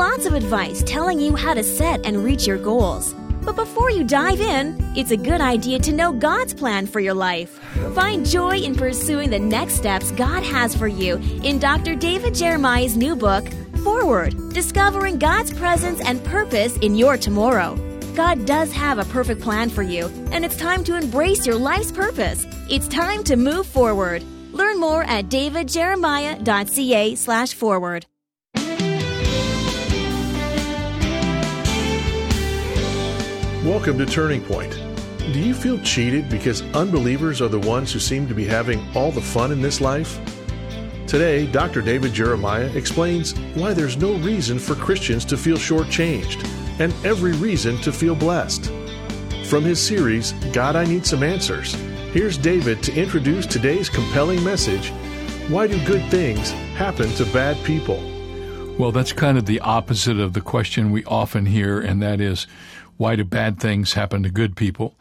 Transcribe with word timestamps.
lots 0.00 0.24
of 0.24 0.32
advice 0.32 0.82
telling 0.86 1.20
you 1.20 1.36
how 1.36 1.52
to 1.52 1.62
set 1.62 2.06
and 2.06 2.24
reach 2.24 2.46
your 2.46 2.56
goals. 2.56 3.12
But 3.44 3.54
before 3.54 3.90
you 3.90 4.02
dive 4.02 4.40
in, 4.40 4.78
it's 4.96 5.10
a 5.10 5.16
good 5.16 5.42
idea 5.42 5.78
to 5.80 5.92
know 5.92 6.10
God's 6.10 6.54
plan 6.54 6.86
for 6.86 7.00
your 7.00 7.12
life. 7.12 7.58
Find 7.94 8.24
joy 8.24 8.60
in 8.60 8.74
pursuing 8.74 9.28
the 9.28 9.38
next 9.38 9.74
steps 9.74 10.10
God 10.12 10.42
has 10.42 10.74
for 10.74 10.88
you 10.88 11.16
in 11.44 11.58
Dr. 11.58 11.94
David 11.94 12.34
Jeremiah's 12.34 12.96
new 12.96 13.14
book, 13.14 13.46
Forward 13.84 14.34
Discovering 14.54 15.18
God's 15.18 15.52
Presence 15.52 16.00
and 16.00 16.24
Purpose 16.24 16.78
in 16.78 16.94
Your 16.94 17.18
Tomorrow. 17.18 17.76
God 18.14 18.46
does 18.46 18.72
have 18.72 18.98
a 18.98 19.04
perfect 19.04 19.42
plan 19.42 19.68
for 19.68 19.82
you, 19.82 20.06
and 20.32 20.46
it's 20.46 20.56
time 20.56 20.82
to 20.84 20.96
embrace 20.96 21.46
your 21.46 21.56
life's 21.56 21.92
purpose. 21.92 22.46
It's 22.70 22.88
time 22.88 23.22
to 23.24 23.36
move 23.36 23.66
forward. 23.66 24.24
Learn 24.52 24.80
more 24.80 25.04
at 25.04 25.26
davidjeremiah.ca 25.26 27.14
Welcome 33.64 33.98
to 33.98 34.06
Turning 34.06 34.40
Point. 34.40 34.72
Do 35.18 35.38
you 35.38 35.52
feel 35.52 35.78
cheated 35.80 36.30
because 36.30 36.62
unbelievers 36.72 37.42
are 37.42 37.48
the 37.48 37.58
ones 37.58 37.92
who 37.92 37.98
seem 37.98 38.26
to 38.26 38.34
be 38.34 38.46
having 38.46 38.82
all 38.96 39.12
the 39.12 39.20
fun 39.20 39.52
in 39.52 39.60
this 39.60 39.82
life? 39.82 40.18
Today, 41.06 41.46
Dr. 41.46 41.82
David 41.82 42.14
Jeremiah 42.14 42.70
explains 42.74 43.38
why 43.54 43.74
there's 43.74 43.98
no 43.98 44.14
reason 44.14 44.58
for 44.58 44.74
Christians 44.76 45.26
to 45.26 45.36
feel 45.36 45.58
shortchanged 45.58 46.42
and 46.80 46.94
every 47.04 47.32
reason 47.32 47.76
to 47.82 47.92
feel 47.92 48.14
blessed. 48.14 48.72
From 49.44 49.62
his 49.62 49.78
series, 49.78 50.32
God, 50.54 50.74
I 50.74 50.86
Need 50.86 51.04
Some 51.04 51.22
Answers, 51.22 51.74
here's 52.14 52.38
David 52.38 52.82
to 52.84 52.94
introduce 52.94 53.44
today's 53.44 53.90
compelling 53.90 54.42
message 54.42 54.88
Why 55.50 55.66
Do 55.66 55.84
Good 55.84 56.10
Things 56.10 56.52
Happen 56.78 57.10
to 57.10 57.26
Bad 57.26 57.62
People? 57.66 58.02
Well, 58.78 58.92
that's 58.92 59.12
kind 59.12 59.36
of 59.36 59.44
the 59.44 59.60
opposite 59.60 60.18
of 60.18 60.32
the 60.32 60.40
question 60.40 60.90
we 60.90 61.04
often 61.04 61.44
hear, 61.44 61.78
and 61.78 62.00
that 62.00 62.18
is, 62.18 62.46
why 63.00 63.16
do 63.16 63.24
bad 63.24 63.58
things 63.58 63.94
happen 63.94 64.22
to 64.22 64.28
good 64.28 64.54
people? 64.54 64.94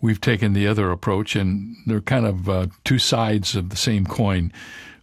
We've 0.00 0.20
taken 0.20 0.52
the 0.52 0.68
other 0.68 0.92
approach, 0.92 1.34
and 1.34 1.74
they're 1.84 2.00
kind 2.00 2.24
of 2.24 2.48
uh, 2.48 2.66
two 2.84 3.00
sides 3.00 3.56
of 3.56 3.70
the 3.70 3.76
same 3.76 4.06
coin. 4.06 4.52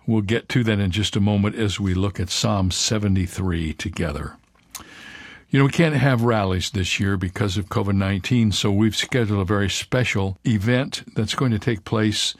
We'll 0.05 0.21
get 0.21 0.47
to 0.49 0.63
that 0.63 0.79
in 0.79 0.91
just 0.91 1.17
a 1.17 1.19
moment 1.19 1.57
as 1.57 1.77
we 1.77 1.93
look 1.93 2.21
at 2.21 2.29
Psalm 2.29 2.71
73 2.71 3.73
together. 3.73 4.37
You 5.49 5.59
know, 5.59 5.65
we 5.65 5.71
can't 5.71 5.95
have 5.95 6.21
rallies 6.21 6.69
this 6.69 7.01
year 7.01 7.17
because 7.17 7.57
of 7.57 7.67
COVID 7.67 7.97
19, 7.97 8.53
so 8.53 8.71
we've 8.71 8.95
scheduled 8.95 9.41
a 9.41 9.43
very 9.43 9.69
special 9.69 10.37
event 10.45 11.03
that's 11.15 11.35
going 11.35 11.51
to 11.51 11.59
take 11.59 11.83
place 11.83 12.33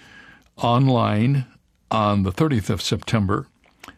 online 0.55 1.47
on 1.91 2.23
the 2.23 2.31
30th 2.31 2.69
of 2.69 2.81
September 2.81 3.47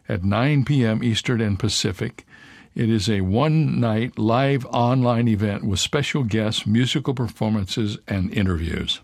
at 0.07 0.23
9 0.23 0.65
p.m. 0.65 1.03
Eastern 1.03 1.39
and 1.39 1.59
Pacific. 1.59 2.25
It 2.75 2.89
is 2.89 3.09
a 3.09 3.21
one 3.21 3.79
night 3.79 4.19
live 4.19 4.65
online 4.67 5.27
event 5.27 5.63
with 5.63 5.79
special 5.79 6.23
guests, 6.23 6.67
musical 6.67 7.13
performances, 7.13 7.97
and 8.07 8.31
interviews. 8.33 9.01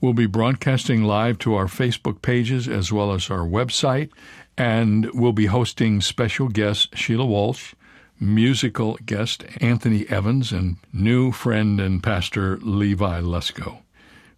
We'll 0.00 0.14
be 0.14 0.26
broadcasting 0.26 1.04
live 1.04 1.38
to 1.40 1.54
our 1.54 1.66
Facebook 1.66 2.22
pages 2.22 2.66
as 2.66 2.92
well 2.92 3.12
as 3.12 3.30
our 3.30 3.46
website, 3.46 4.10
and 4.56 5.10
we'll 5.12 5.32
be 5.32 5.46
hosting 5.46 6.00
special 6.00 6.48
guests 6.48 6.88
Sheila 6.94 7.26
Walsh, 7.26 7.74
musical 8.18 8.98
guest 9.04 9.44
Anthony 9.60 10.08
Evans, 10.08 10.50
and 10.50 10.76
new 10.92 11.30
friend 11.30 11.80
and 11.80 12.02
pastor 12.02 12.58
Levi 12.58 13.20
Lusko. 13.20 13.78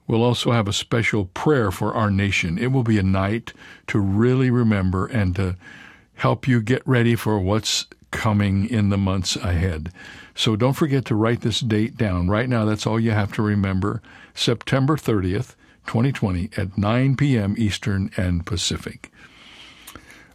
We'll 0.07 0.25
also 0.25 0.51
have 0.51 0.67
a 0.67 0.73
special 0.73 1.27
prayer 1.27 1.71
for 1.71 1.95
our 1.95 2.11
nation. 2.11 2.59
It 2.59 2.73
will 2.73 2.83
be 2.83 2.99
a 2.99 3.03
night 3.03 3.53
to 3.87 4.01
really 4.01 4.51
remember 4.51 5.07
and 5.07 5.37
to 5.37 5.57
help 6.15 6.49
you 6.49 6.61
get 6.61 6.83
ready 6.85 7.15
for 7.15 7.39
what's 7.39 7.87
coming 8.11 8.69
in 8.69 8.89
the 8.89 8.99
months 8.99 9.37
ahead. 9.37 9.93
So 10.35 10.57
don't 10.57 10.75
forget 10.75 11.05
to 11.07 11.15
write 11.15 11.43
this 11.43 11.61
date 11.61 11.97
down. 11.97 12.29
Right 12.29 12.49
now, 12.49 12.65
that's 12.65 12.87
all 12.87 12.99
you 12.99 13.11
have 13.11 13.33
to 13.35 13.43
remember 13.43 14.03
September 14.35 14.97
30th, 14.97 15.55
2020, 15.87 16.51
at 16.57 16.79
9 16.79 17.17
p.m. 17.17 17.55
Eastern 17.59 18.11
and 18.17 18.45
Pacific. 18.47 19.11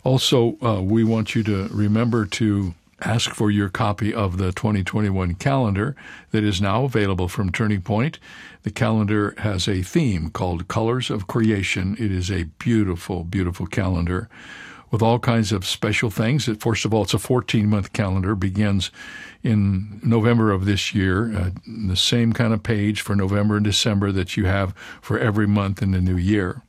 Also, 0.04 0.58
uh, 0.62 0.82
we 0.82 1.04
want 1.04 1.34
you 1.34 1.44
to 1.44 1.68
remember 1.70 2.26
to 2.26 2.76
ask 3.02 3.32
for 3.32 3.52
your 3.52 3.70
copy 3.70 4.14
of 4.14 4.38
the 4.38 4.52
2021 4.52 5.36
calendar 5.36 5.96
that 6.32 6.44
is 6.44 6.62
now 6.62 6.86
available 6.86 7.28
from 7.28 7.52
Turning 7.52 7.82
Point. 7.82 8.20
The 8.64 8.72
calendar 8.72 9.34
has 9.40 9.68
a 9.68 9.82
theme 9.82 10.30
called 10.30 10.68
Colors 10.68 11.10
of 11.10 11.28
Creation. 11.28 11.96
It 12.00 12.12
is 12.12 12.32
a 12.32 12.44
beautiful, 12.60 13.24
beautiful 13.24 13.68
calendar 13.68 14.30
with 14.92 15.02
all 15.02 15.20
kinds 15.20 15.52
of 15.52 15.66
special 15.66 16.10
things. 16.10 16.50
First 16.60 16.86
of 16.86 16.94
all, 16.94 17.04
it's 17.04 17.14
a 17.14 17.20
14 17.20 17.68
month 17.68 17.94
calendar, 17.94 18.36
begins 18.36 18.92
in 19.44 20.00
November 20.04 20.52
of 20.52 20.66
this 20.66 20.94
year, 20.94 21.36
uh, 21.36 21.50
the 21.88 21.96
same 21.96 22.34
kind 22.34 22.54
of 22.54 22.64
page 22.64 23.02
for 23.02 23.16
November 23.16 23.56
and 23.58 23.66
December 23.66 24.12
that 24.12 24.36
you 24.38 24.46
have 24.46 24.76
for 25.02 25.20
every 25.20 25.48
month 25.48 25.82
in 25.82 25.92
the 25.92 26.02
new 26.02 26.18
year. 26.18 26.62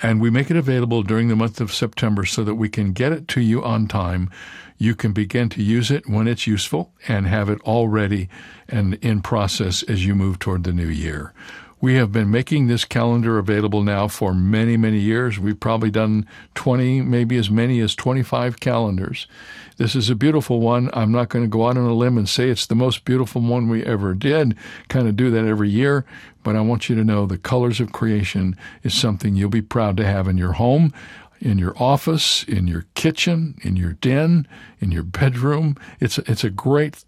And 0.00 0.20
we 0.20 0.30
make 0.30 0.50
it 0.50 0.56
available 0.56 1.02
during 1.02 1.28
the 1.28 1.36
month 1.36 1.60
of 1.60 1.72
September 1.72 2.24
so 2.24 2.44
that 2.44 2.54
we 2.54 2.68
can 2.68 2.92
get 2.92 3.12
it 3.12 3.26
to 3.28 3.40
you 3.40 3.64
on 3.64 3.88
time. 3.88 4.30
You 4.76 4.94
can 4.94 5.12
begin 5.12 5.48
to 5.50 5.62
use 5.62 5.90
it 5.90 6.08
when 6.08 6.28
it's 6.28 6.46
useful 6.46 6.92
and 7.08 7.26
have 7.26 7.48
it 7.48 7.60
all 7.64 7.88
ready 7.88 8.28
and 8.68 8.94
in 8.94 9.22
process 9.22 9.82
as 9.84 10.06
you 10.06 10.14
move 10.14 10.38
toward 10.38 10.62
the 10.62 10.72
new 10.72 10.86
year. 10.86 11.32
We 11.80 11.94
have 11.94 12.10
been 12.10 12.30
making 12.30 12.66
this 12.66 12.84
calendar 12.84 13.38
available 13.38 13.82
now 13.82 14.08
for 14.08 14.34
many, 14.34 14.76
many 14.76 14.98
years. 14.98 15.38
We've 15.38 15.58
probably 15.58 15.90
done 15.90 16.26
20, 16.56 17.02
maybe 17.02 17.36
as 17.36 17.50
many 17.50 17.78
as 17.80 17.94
25 17.94 18.58
calendars. 18.58 19.28
This 19.76 19.94
is 19.94 20.10
a 20.10 20.16
beautiful 20.16 20.60
one. 20.60 20.90
I'm 20.92 21.12
not 21.12 21.28
going 21.28 21.44
to 21.44 21.48
go 21.48 21.68
out 21.68 21.76
on 21.76 21.84
a 21.84 21.94
limb 21.94 22.18
and 22.18 22.28
say 22.28 22.50
it's 22.50 22.66
the 22.66 22.74
most 22.74 23.04
beautiful 23.04 23.40
one 23.40 23.68
we 23.68 23.84
ever 23.84 24.14
did, 24.14 24.56
kind 24.88 25.06
of 25.06 25.16
do 25.16 25.30
that 25.30 25.44
every 25.44 25.70
year, 25.70 26.04
but 26.42 26.56
I 26.56 26.62
want 26.62 26.88
you 26.88 26.96
to 26.96 27.04
know 27.04 27.26
the 27.26 27.38
colors 27.38 27.78
of 27.78 27.92
creation 27.92 28.56
is 28.82 28.92
something 28.92 29.36
you'll 29.36 29.48
be 29.48 29.62
proud 29.62 29.96
to 29.98 30.04
have 30.04 30.26
in 30.26 30.36
your 30.36 30.54
home 30.54 30.92
in 31.40 31.56
your 31.56 31.72
office, 31.80 32.42
in 32.44 32.66
your 32.66 32.84
kitchen, 32.94 33.56
in 33.62 33.76
your 33.76 33.92
den, 33.92 34.46
in 34.80 34.90
your 34.90 35.04
bedroom. 35.04 35.76
It's 36.00 36.18
it's 36.18 36.42
a 36.42 36.50
great 36.50 37.04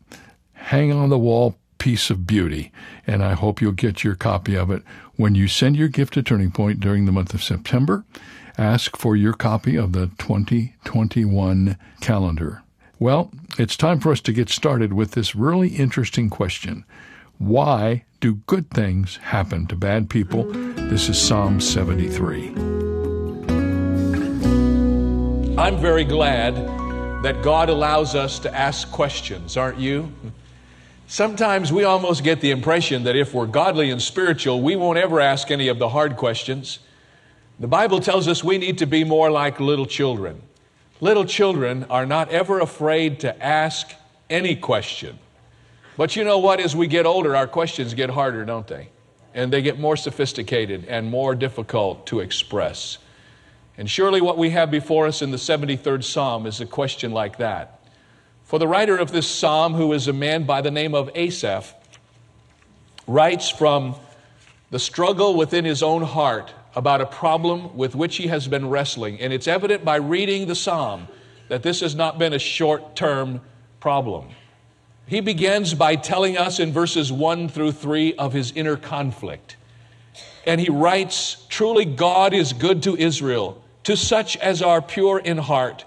hang 0.52 0.92
on 0.92 1.08
the 1.08 1.18
wall 1.18 1.56
piece 1.80 2.10
of 2.10 2.28
beauty, 2.28 2.70
and 3.04 3.24
I 3.24 3.32
hope 3.32 3.60
you'll 3.60 3.72
get 3.72 4.04
your 4.04 4.14
copy 4.14 4.54
of 4.54 4.70
it 4.70 4.84
when 5.16 5.34
you 5.34 5.48
send 5.48 5.74
your 5.74 5.88
gift 5.88 6.14
to 6.14 6.22
Turning 6.22 6.52
Point 6.52 6.78
during 6.78 7.06
the 7.06 7.12
month 7.12 7.34
of 7.34 7.42
September. 7.42 8.04
Ask 8.56 8.96
for 8.96 9.16
your 9.16 9.32
copy 9.32 9.74
of 9.74 9.92
the 9.92 10.10
2021 10.18 11.76
calendar. 12.00 12.62
Well, 13.00 13.32
it's 13.58 13.76
time 13.76 13.98
for 13.98 14.12
us 14.12 14.20
to 14.20 14.32
get 14.32 14.50
started 14.50 14.92
with 14.92 15.12
this 15.12 15.34
really 15.34 15.70
interesting 15.70 16.30
question. 16.30 16.84
Why 17.38 18.04
do 18.20 18.34
good 18.46 18.70
things 18.70 19.16
happen 19.16 19.66
to 19.68 19.74
bad 19.74 20.10
people? 20.10 20.44
This 20.44 21.08
is 21.08 21.18
Psalm 21.18 21.60
73. 21.60 22.48
I'm 25.56 25.78
very 25.78 26.04
glad 26.04 26.54
that 27.22 27.42
God 27.42 27.70
allows 27.70 28.14
us 28.14 28.38
to 28.40 28.54
ask 28.54 28.90
questions, 28.90 29.56
aren't 29.56 29.78
you? 29.78 30.12
Sometimes 31.10 31.72
we 31.72 31.82
almost 31.82 32.22
get 32.22 32.40
the 32.40 32.52
impression 32.52 33.02
that 33.02 33.16
if 33.16 33.34
we're 33.34 33.46
godly 33.46 33.90
and 33.90 34.00
spiritual, 34.00 34.62
we 34.62 34.76
won't 34.76 34.96
ever 34.96 35.18
ask 35.18 35.50
any 35.50 35.66
of 35.66 35.80
the 35.80 35.88
hard 35.88 36.16
questions. 36.16 36.78
The 37.58 37.66
Bible 37.66 37.98
tells 37.98 38.28
us 38.28 38.44
we 38.44 38.58
need 38.58 38.78
to 38.78 38.86
be 38.86 39.02
more 39.02 39.28
like 39.28 39.58
little 39.58 39.86
children. 39.86 40.40
Little 41.00 41.24
children 41.24 41.84
are 41.90 42.06
not 42.06 42.30
ever 42.30 42.60
afraid 42.60 43.18
to 43.20 43.44
ask 43.44 43.92
any 44.30 44.54
question. 44.54 45.18
But 45.96 46.14
you 46.14 46.22
know 46.22 46.38
what? 46.38 46.60
As 46.60 46.76
we 46.76 46.86
get 46.86 47.06
older, 47.06 47.34
our 47.34 47.48
questions 47.48 47.92
get 47.92 48.10
harder, 48.10 48.44
don't 48.44 48.68
they? 48.68 48.90
And 49.34 49.52
they 49.52 49.62
get 49.62 49.80
more 49.80 49.96
sophisticated 49.96 50.84
and 50.84 51.10
more 51.10 51.34
difficult 51.34 52.06
to 52.06 52.20
express. 52.20 52.98
And 53.76 53.90
surely 53.90 54.20
what 54.20 54.38
we 54.38 54.50
have 54.50 54.70
before 54.70 55.08
us 55.08 55.22
in 55.22 55.32
the 55.32 55.38
73rd 55.38 56.04
Psalm 56.04 56.46
is 56.46 56.60
a 56.60 56.66
question 56.66 57.10
like 57.10 57.38
that. 57.38 57.79
For 58.50 58.58
the 58.58 58.66
writer 58.66 58.96
of 58.96 59.12
this 59.12 59.28
psalm, 59.28 59.74
who 59.74 59.92
is 59.92 60.08
a 60.08 60.12
man 60.12 60.42
by 60.42 60.60
the 60.60 60.72
name 60.72 60.92
of 60.92 61.08
Asaph, 61.14 61.72
writes 63.06 63.48
from 63.48 63.94
the 64.72 64.80
struggle 64.80 65.36
within 65.36 65.64
his 65.64 65.84
own 65.84 66.02
heart 66.02 66.52
about 66.74 67.00
a 67.00 67.06
problem 67.06 67.76
with 67.76 67.94
which 67.94 68.16
he 68.16 68.26
has 68.26 68.48
been 68.48 68.68
wrestling. 68.68 69.20
And 69.20 69.32
it's 69.32 69.46
evident 69.46 69.84
by 69.84 69.98
reading 69.98 70.48
the 70.48 70.56
psalm 70.56 71.06
that 71.46 71.62
this 71.62 71.78
has 71.78 71.94
not 71.94 72.18
been 72.18 72.32
a 72.32 72.40
short 72.40 72.96
term 72.96 73.40
problem. 73.78 74.30
He 75.06 75.20
begins 75.20 75.72
by 75.72 75.94
telling 75.94 76.36
us 76.36 76.58
in 76.58 76.72
verses 76.72 77.12
1 77.12 77.50
through 77.50 77.70
3 77.70 78.14
of 78.14 78.32
his 78.32 78.50
inner 78.50 78.76
conflict. 78.76 79.58
And 80.44 80.60
he 80.60 80.70
writes 80.70 81.46
Truly, 81.50 81.84
God 81.84 82.34
is 82.34 82.52
good 82.52 82.82
to 82.82 82.96
Israel, 82.96 83.62
to 83.84 83.96
such 83.96 84.36
as 84.38 84.60
are 84.60 84.82
pure 84.82 85.20
in 85.20 85.38
heart. 85.38 85.84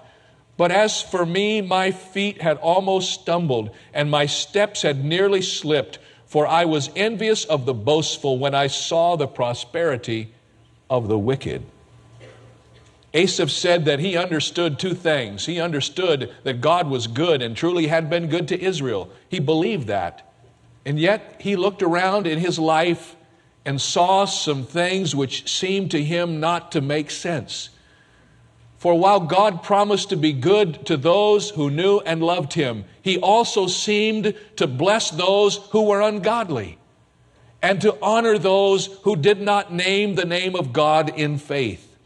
But 0.56 0.70
as 0.70 1.02
for 1.02 1.26
me, 1.26 1.60
my 1.60 1.90
feet 1.90 2.40
had 2.40 2.58
almost 2.58 3.12
stumbled, 3.12 3.70
and 3.92 4.10
my 4.10 4.26
steps 4.26 4.82
had 4.82 5.04
nearly 5.04 5.42
slipped, 5.42 5.98
for 6.26 6.46
I 6.46 6.64
was 6.64 6.90
envious 6.94 7.44
of 7.44 7.66
the 7.66 7.74
boastful 7.74 8.38
when 8.38 8.54
I 8.54 8.68
saw 8.68 9.16
the 9.16 9.26
prosperity 9.26 10.32
of 10.88 11.08
the 11.08 11.18
wicked. 11.18 11.64
Asaph 13.12 13.50
said 13.50 13.84
that 13.84 14.00
he 14.00 14.16
understood 14.16 14.78
two 14.78 14.94
things. 14.94 15.46
He 15.46 15.60
understood 15.60 16.34
that 16.42 16.60
God 16.60 16.88
was 16.88 17.06
good 17.06 17.42
and 17.42 17.56
truly 17.56 17.86
had 17.86 18.10
been 18.10 18.26
good 18.28 18.48
to 18.48 18.60
Israel. 18.60 19.08
He 19.28 19.38
believed 19.38 19.86
that. 19.86 20.28
And 20.84 20.98
yet 20.98 21.36
he 21.40 21.54
looked 21.54 21.82
around 21.82 22.26
in 22.26 22.40
his 22.40 22.58
life 22.58 23.14
and 23.64 23.80
saw 23.80 24.24
some 24.24 24.64
things 24.64 25.14
which 25.14 25.48
seemed 25.48 25.92
to 25.92 26.02
him 26.02 26.40
not 26.40 26.72
to 26.72 26.80
make 26.80 27.10
sense. 27.10 27.70
For 28.84 28.98
while 28.98 29.20
God 29.20 29.62
promised 29.62 30.10
to 30.10 30.16
be 30.18 30.34
good 30.34 30.84
to 30.84 30.98
those 30.98 31.48
who 31.48 31.70
knew 31.70 32.00
and 32.00 32.22
loved 32.22 32.52
him, 32.52 32.84
he 33.00 33.16
also 33.16 33.66
seemed 33.66 34.34
to 34.56 34.66
bless 34.66 35.08
those 35.08 35.56
who 35.70 35.84
were 35.84 36.02
ungodly 36.02 36.76
and 37.62 37.80
to 37.80 37.96
honor 38.02 38.36
those 38.36 38.88
who 39.04 39.16
did 39.16 39.40
not 39.40 39.72
name 39.72 40.16
the 40.16 40.26
name 40.26 40.54
of 40.54 40.74
God 40.74 41.18
in 41.18 41.38
faith. 41.38 41.96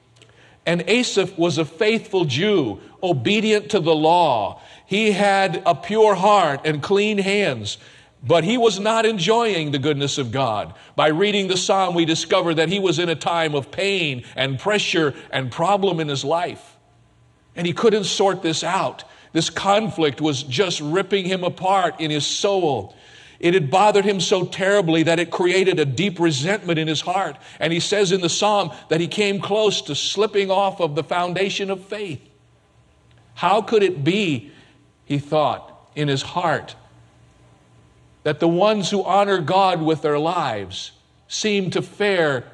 And 0.65 0.85
Asaph 0.87 1.37
was 1.37 1.59
a 1.59 1.65
faithful 1.65 2.27
Jew, 2.27 2.79
obedient 3.03 3.71
to 3.71 3.81
the 3.81 3.97
law. 3.97 4.61
He 4.87 5.11
had 5.11 5.61
a 5.67 5.75
pure 5.75 6.15
heart 6.15 6.61
and 6.65 6.81
clean 6.81 7.19
hands, 7.19 7.79
but 8.23 8.45
he 8.45 8.59
was 8.59 8.81
not 8.81 9.07
enjoying 9.07 9.71
the 9.71 9.79
goodness 9.79 10.19
of 10.19 10.33
God. 10.33 10.75
By 10.97 11.09
reading 11.09 11.49
the 11.49 11.57
psalm, 11.57 11.95
we 11.95 12.05
discover 12.05 12.55
that 12.55 12.69
he 12.69 12.81
was 12.81 12.99
in 12.99 13.09
a 13.09 13.15
time 13.15 13.55
of 13.55 13.71
pain 13.71 14.25
and 14.35 14.59
pressure 14.59 15.15
and 15.31 15.53
problem 15.53 16.01
in 16.01 16.09
his 16.09 16.25
life. 16.25 16.77
And 17.55 17.67
he 17.67 17.73
couldn't 17.73 18.05
sort 18.05 18.43
this 18.43 18.65
out. 18.65 19.05
This 19.33 19.51
conflict 19.51 20.21
was 20.21 20.43
just 20.43 20.81
ripping 20.81 21.27
him 21.27 21.45
apart 21.45 22.01
in 22.01 22.11
his 22.11 22.27
soul. 22.27 22.97
It 23.41 23.55
had 23.55 23.71
bothered 23.71 24.05
him 24.05 24.21
so 24.21 24.45
terribly 24.45 25.05
that 25.05 25.21
it 25.21 25.31
created 25.31 25.79
a 25.79 25.85
deep 25.85 26.19
resentment 26.19 26.79
in 26.79 26.89
his 26.89 27.01
heart. 27.01 27.37
And 27.61 27.73
he 27.73 27.79
says 27.79 28.11
in 28.11 28.21
the 28.21 28.29
psalm 28.29 28.73
that 28.89 29.01
he 29.01 29.07
came 29.07 29.41
close 29.41 29.83
to 29.83 29.95
slipping 29.95 30.51
off 30.51 30.81
of 30.81 30.97
the 30.97 31.05
foundation 31.05 31.71
of 31.71 31.85
faith. 31.85 32.21
How 33.35 33.63
could 33.63 33.85
it 33.85 34.03
be, 34.03 34.51
he 35.05 35.21
thought 35.21 35.89
in 35.95 36.09
his 36.09 36.23
heart, 36.23 36.75
that 38.29 38.41
the 38.41 38.47
ones 38.47 38.91
who 38.91 39.03
honor 39.05 39.39
God 39.39 39.81
with 39.81 40.03
their 40.03 40.19
lives 40.19 40.93
seem 41.29 41.71
to 41.71 41.81
fare 41.81 42.45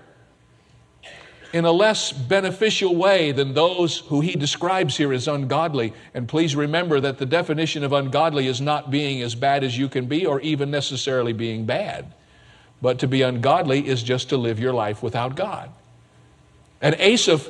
in 1.52 1.64
a 1.64 1.72
less 1.72 2.12
beneficial 2.12 2.94
way 2.94 3.32
than 3.32 3.54
those 3.54 3.98
who 3.98 4.20
he 4.20 4.36
describes 4.36 4.96
here 4.96 5.12
as 5.12 5.26
ungodly. 5.26 5.92
And 6.14 6.28
please 6.28 6.54
remember 6.54 7.00
that 7.00 7.18
the 7.18 7.26
definition 7.26 7.82
of 7.82 7.92
ungodly 7.92 8.46
is 8.46 8.60
not 8.60 8.92
being 8.92 9.20
as 9.20 9.34
bad 9.34 9.64
as 9.64 9.76
you 9.76 9.88
can 9.88 10.06
be 10.06 10.24
or 10.26 10.40
even 10.42 10.70
necessarily 10.70 11.32
being 11.32 11.66
bad. 11.66 12.14
But 12.80 13.00
to 13.00 13.08
be 13.08 13.22
ungodly 13.22 13.84
is 13.84 14.00
just 14.00 14.28
to 14.28 14.36
live 14.36 14.60
your 14.60 14.74
life 14.74 15.02
without 15.02 15.34
God. 15.34 15.72
And 16.80 16.94
Asaph 17.00 17.48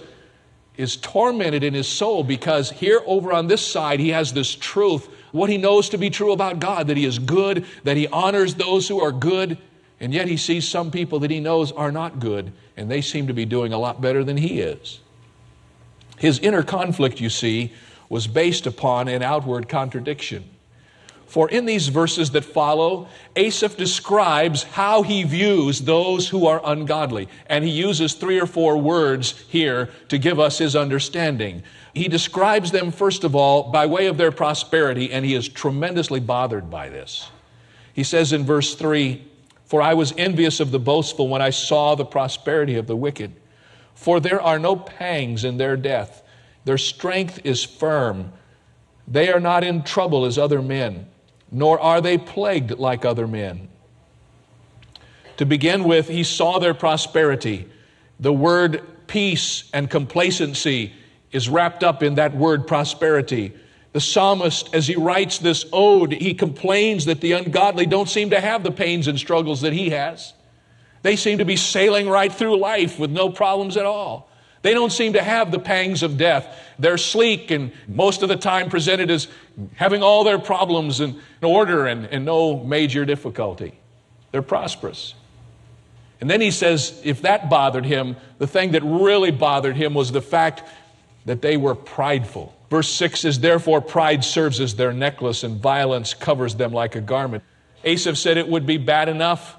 is 0.76 0.97
tormented 0.97 1.62
in 1.62 1.75
his 1.75 1.88
soul 1.88 2.25
because 2.25 2.71
here 2.71 3.00
over 3.06 3.32
on 3.32 3.47
this 3.47 3.65
side 3.65 4.00
he 4.00 4.09
has 4.11 4.32
this 4.32 4.55
truth, 4.55 5.09
what 5.32 5.50
he 5.50 5.56
knows 5.56 5.88
to 5.91 5.99
be 5.99 6.11
true 6.11 6.32
about 6.32 6.59
God, 6.59 6.88
that 6.88 6.97
he 6.97 7.05
is 7.05 7.19
good, 7.19 7.65
that 7.85 7.97
he 7.97 8.09
honors 8.09 8.55
those 8.55 8.88
who 8.88 9.00
are 9.00 9.12
good, 9.12 9.56
and 10.00 10.12
yet 10.12 10.26
he 10.26 10.37
sees 10.37 10.67
some 10.69 10.91
people 10.91 11.21
that 11.21 11.31
he 11.31 11.41
knows 11.41 11.71
are 11.73 11.93
not 11.93 12.19
good, 12.19 12.53
and 12.76 12.91
they 12.91 13.00
seem 13.00 13.26
to 13.29 13.32
be 13.32 13.44
doing 13.44 13.73
a 13.73 13.79
lot 13.79 14.00
better 14.00 14.25
than 14.25 14.37
he 14.37 14.61
is. 14.61 15.00
His 16.19 16.38
inner 16.41 16.62
conflict, 16.62 17.21
you 17.21 17.31
see, 17.31 17.73
was 18.09 18.26
based 18.26 18.67
upon 18.67 19.09
an 19.09 19.23
outward 19.23 19.69
contradiction. 19.69 20.44
For 21.26 21.49
in 21.49 21.65
these 21.65 21.88
verses 21.88 22.31
that 22.31 22.44
follow, 22.44 23.09
Asaph 23.35 23.76
describes 23.76 24.62
how 24.62 25.03
he 25.03 25.25
views 25.25 25.81
those 25.81 26.29
who 26.29 26.47
are 26.47 26.61
ungodly. 26.65 27.29
And 27.47 27.65
he 27.65 27.71
uses 27.71 28.15
three 28.15 28.41
or 28.41 28.47
four 28.47 28.76
words 28.76 29.44
here 29.49 29.91
to 30.09 30.19
give 30.19 30.38
us 30.38 30.59
his 30.59 30.76
understanding. 30.76 31.62
He 31.94 32.09
describes 32.09 32.71
them, 32.71 32.93
first 32.93 33.25
of 33.25 33.35
all, 33.35 33.71
by 33.71 33.87
way 33.87 34.06
of 34.06 34.17
their 34.17 34.32
prosperity, 34.32 35.12
and 35.12 35.25
he 35.25 35.35
is 35.35 35.49
tremendously 35.49 36.21
bothered 36.21 36.71
by 36.71 36.88
this. 36.88 37.31
He 37.93 38.05
says 38.05 38.32
in 38.32 38.44
verse 38.44 38.75
3 38.75 39.25
For 39.65 39.81
I 39.81 39.94
was 39.94 40.15
envious 40.17 40.61
of 40.61 40.73
the 40.73 40.79
boastful 40.79 41.29
when 41.29 41.43
I 41.43 41.50
saw 41.50 41.94
the 41.94 42.05
prosperity 42.05 42.76
of 42.76 42.87
the 42.87 42.97
wicked. 42.97 43.32
For 43.94 44.21
there 44.21 44.41
are 44.41 44.59
no 44.59 44.76
pangs 44.76 45.44
in 45.44 45.56
their 45.56 45.76
death, 45.76 46.23
their 46.65 46.79
strength 46.79 47.41
is 47.44 47.65
firm. 47.65 48.32
They 49.06 49.31
are 49.31 49.41
not 49.41 49.65
in 49.65 49.82
trouble 49.82 50.25
as 50.25 50.38
other 50.38 50.62
men 50.62 51.09
nor 51.50 51.79
are 51.81 52.00
they 52.00 52.19
plagued 52.19 52.73
like 52.73 53.05
other 53.05 53.26
men. 53.26 53.69
To 55.38 55.46
begin 55.46 55.85
with, 55.85 56.08
he 56.08 56.23
saw 56.23 56.58
their 56.58 56.75
prosperity. 56.75 57.69
The 58.20 58.32
word 58.32 58.82
peace 59.06 59.69
and 59.73 59.91
complacency 59.91 60.93
is 61.32 61.49
wrapped 61.49 61.82
up 61.82 62.02
in 62.02 62.14
that 62.14 62.35
word 62.35 62.67
prosperity. 62.67 63.52
The 63.93 64.00
psalmist, 64.00 64.75
as 64.75 64.87
he 64.87 64.96
writes 64.96 65.38
this 65.38 65.64
ode, 65.73 66.12
he 66.12 66.35
complains 66.35 67.05
that 67.06 67.20
the 67.20 67.32
ungodly 67.32 67.87
don't 67.87 68.08
seem 68.08 68.31
to 68.31 68.40
have 68.40 68.62
the 68.62 68.73
pains 68.73 69.08
and 69.08 69.19
struggles 69.19 69.61
that 69.61 69.73
he 69.73 69.90
has. 69.90 70.32
They 71.02 71.17
seem 71.17 71.38
to 71.38 71.44
be 71.44 71.56
sailing 71.56 72.08
right 72.08 72.32
through 72.32 72.58
life 72.58 72.99
with 72.99 73.11
no 73.11 73.29
problems 73.31 73.76
at 73.76 73.85
all. 73.85 74.31
They 74.64 74.72
don't 74.72 74.90
seem 74.90 75.12
to 75.12 75.22
have 75.22 75.50
the 75.50 75.58
pangs 75.58 76.02
of 76.02 76.16
death. 76.16 76.58
They're 76.78 76.96
sleek 76.96 77.50
and 77.50 77.70
most 77.87 78.22
of 78.22 78.31
the 78.31 78.37
time 78.37 78.70
presented 78.70 79.11
as 79.11 79.28
having 79.75 80.02
all 80.02 80.25
their 80.25 80.38
problems 80.38 81.02
in 81.02 81.20
order 81.43 81.87
and, 81.87 82.06
and 82.06 82.25
no 82.25 82.64
major 82.64 83.05
difficulty. 83.05 83.75
They're 84.32 84.40
prosperous. 84.40 85.14
And 86.19 86.31
then 86.31 86.40
he 86.40 86.50
says, 86.50 86.99
if 87.05 87.20
that 87.22 87.50
bothered 87.50 87.84
him, 87.84 88.16
the 88.38 88.46
thing 88.46 88.70
that 88.70 88.82
really 88.82 89.31
bothered 89.31 89.76
him 89.76 89.93
was 89.93 90.12
the 90.12 90.22
fact 90.22 90.62
that 91.26 91.43
they 91.43 91.58
were 91.58 91.75
prideful. 91.75 92.55
Verse 92.70 92.88
6 92.88 93.20
says, 93.20 93.40
Therefore, 93.40 93.82
pride 93.82 94.25
serves 94.25 94.61
as 94.61 94.76
their 94.76 94.94
necklace, 94.94 95.44
and 95.44 95.61
violence 95.61 96.14
covers 96.14 96.55
them 96.55 96.72
like 96.72 96.96
a 96.96 97.02
garment. 97.02 97.44
Asaph 97.84 98.16
said 98.16 98.38
it 98.38 98.49
would 98.49 98.64
be 98.64 98.78
bad 98.78 99.11
enough 99.11 99.56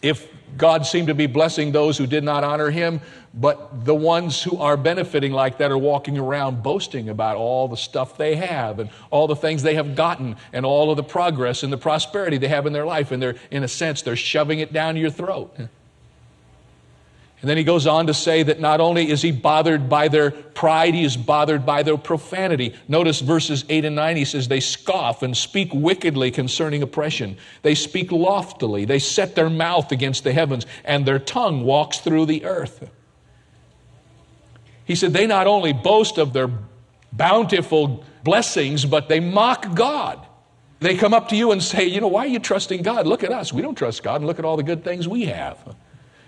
if 0.00 0.26
God 0.56 0.86
seemed 0.86 1.08
to 1.08 1.14
be 1.14 1.26
blessing 1.26 1.72
those 1.72 1.96
who 1.96 2.06
did 2.06 2.24
not 2.24 2.44
honor 2.44 2.70
him, 2.70 3.00
but 3.32 3.84
the 3.84 3.94
ones 3.94 4.42
who 4.42 4.58
are 4.58 4.76
benefiting 4.76 5.32
like 5.32 5.58
that 5.58 5.70
are 5.70 5.78
walking 5.78 6.18
around 6.18 6.62
boasting 6.62 7.08
about 7.08 7.36
all 7.36 7.68
the 7.68 7.76
stuff 7.76 8.16
they 8.16 8.36
have 8.36 8.78
and 8.78 8.90
all 9.10 9.26
the 9.26 9.36
things 9.36 9.62
they 9.62 9.74
have 9.74 9.94
gotten 9.94 10.36
and 10.52 10.66
all 10.66 10.90
of 10.90 10.96
the 10.96 11.02
progress 11.04 11.62
and 11.62 11.72
the 11.72 11.78
prosperity 11.78 12.38
they 12.38 12.48
have 12.48 12.66
in 12.66 12.72
their 12.72 12.86
life. 12.86 13.10
And 13.12 13.22
they're, 13.22 13.36
in 13.50 13.62
a 13.62 13.68
sense, 13.68 14.02
they're 14.02 14.16
shoving 14.16 14.58
it 14.58 14.72
down 14.72 14.96
your 14.96 15.10
throat. 15.10 15.56
And 17.40 17.48
then 17.48 17.56
he 17.56 17.64
goes 17.64 17.86
on 17.86 18.06
to 18.08 18.14
say 18.14 18.42
that 18.42 18.60
not 18.60 18.80
only 18.80 19.10
is 19.10 19.22
he 19.22 19.32
bothered 19.32 19.88
by 19.88 20.08
their 20.08 20.30
pride, 20.30 20.92
he 20.92 21.04
is 21.04 21.16
bothered 21.16 21.64
by 21.64 21.82
their 21.82 21.96
profanity. 21.96 22.74
Notice 22.86 23.20
verses 23.20 23.64
8 23.68 23.86
and 23.86 23.96
9, 23.96 24.16
he 24.16 24.26
says, 24.26 24.48
They 24.48 24.60
scoff 24.60 25.22
and 25.22 25.34
speak 25.34 25.70
wickedly 25.72 26.30
concerning 26.30 26.82
oppression. 26.82 27.38
They 27.62 27.74
speak 27.74 28.12
loftily. 28.12 28.84
They 28.84 28.98
set 28.98 29.36
their 29.36 29.48
mouth 29.48 29.90
against 29.90 30.22
the 30.22 30.34
heavens, 30.34 30.66
and 30.84 31.06
their 31.06 31.18
tongue 31.18 31.64
walks 31.64 31.98
through 32.00 32.26
the 32.26 32.44
earth. 32.44 32.90
He 34.84 34.94
said, 34.94 35.14
They 35.14 35.26
not 35.26 35.46
only 35.46 35.72
boast 35.72 36.18
of 36.18 36.34
their 36.34 36.50
bountiful 37.10 38.04
blessings, 38.22 38.84
but 38.84 39.08
they 39.08 39.20
mock 39.20 39.74
God. 39.74 40.26
They 40.80 40.94
come 40.94 41.14
up 41.14 41.28
to 41.28 41.36
you 41.36 41.52
and 41.52 41.62
say, 41.62 41.84
You 41.86 42.02
know, 42.02 42.08
why 42.08 42.24
are 42.24 42.28
you 42.28 42.38
trusting 42.38 42.82
God? 42.82 43.06
Look 43.06 43.24
at 43.24 43.32
us. 43.32 43.50
We 43.50 43.62
don't 43.62 43.76
trust 43.76 44.02
God, 44.02 44.16
and 44.16 44.26
look 44.26 44.38
at 44.38 44.44
all 44.44 44.58
the 44.58 44.62
good 44.62 44.84
things 44.84 45.08
we 45.08 45.24
have. 45.24 45.74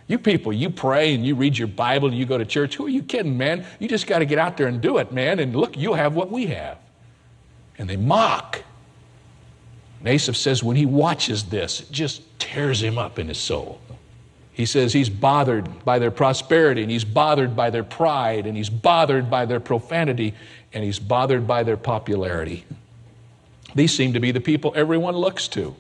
You 0.07 0.19
people, 0.19 0.53
you 0.53 0.69
pray 0.69 1.15
and 1.15 1.25
you 1.25 1.35
read 1.35 1.57
your 1.57 1.69
Bible 1.69 2.09
and 2.09 2.17
you 2.17 2.27
go 2.27 2.37
to 2.37 2.45
church. 2.45 2.77
Who 2.77 2.87
are 2.87 2.91
you 2.91 3.03
kidding, 3.03 3.39
man? 3.39 3.65
You 3.79 3.89
just 3.89 4.07
got 4.07 4.19
to 4.19 4.25
get 4.25 4.39
out 4.39 4.57
there 4.57 4.67
and 4.67 4.81
do 4.81 4.99
it, 4.99 5.13
man. 5.13 5.39
And 5.39 5.55
look, 5.55 5.77
you'll 5.77 5.95
have 5.95 6.15
what 6.15 6.31
we 6.31 6.47
have. 6.49 6.79
And 7.79 7.89
they 7.89 7.97
mock. 7.97 8.63
Asaph 10.05 10.37
says 10.37 10.63
when 10.63 10.77
he 10.77 10.87
watches 10.87 11.45
this, 11.45 11.81
it 11.81 11.93
just 11.93 12.23
tears 12.39 12.83
him 12.83 12.99
up 12.99 13.19
in 13.19 13.29
his 13.29 13.39
soul. 13.39 13.81
He 14.53 14.67
says 14.67 14.93
he's 14.93 15.09
bothered 15.09 15.85
by 15.85 15.99
their 15.99 16.11
prosperity, 16.11 16.83
and 16.83 16.91
he's 16.91 17.05
bothered 17.05 17.57
by 17.57 17.71
their 17.71 17.85
pride, 17.85 18.47
and 18.47 18.57
he's 18.57 18.69
bothered 18.69 19.31
by 19.31 19.47
their 19.47 19.61
profanity, 19.61 20.35
and 20.73 20.85
he's 20.85 20.99
bothered 20.99 21.47
by 21.47 21.63
their 21.63 21.79
popularity. 21.79 22.65
These 23.75 23.95
seem 23.95 24.13
to 24.13 24.21
be 24.21 24.31
the 24.33 24.41
people 24.41 24.73
everyone 24.77 25.17
looks 25.17 25.49
to. 25.49 25.75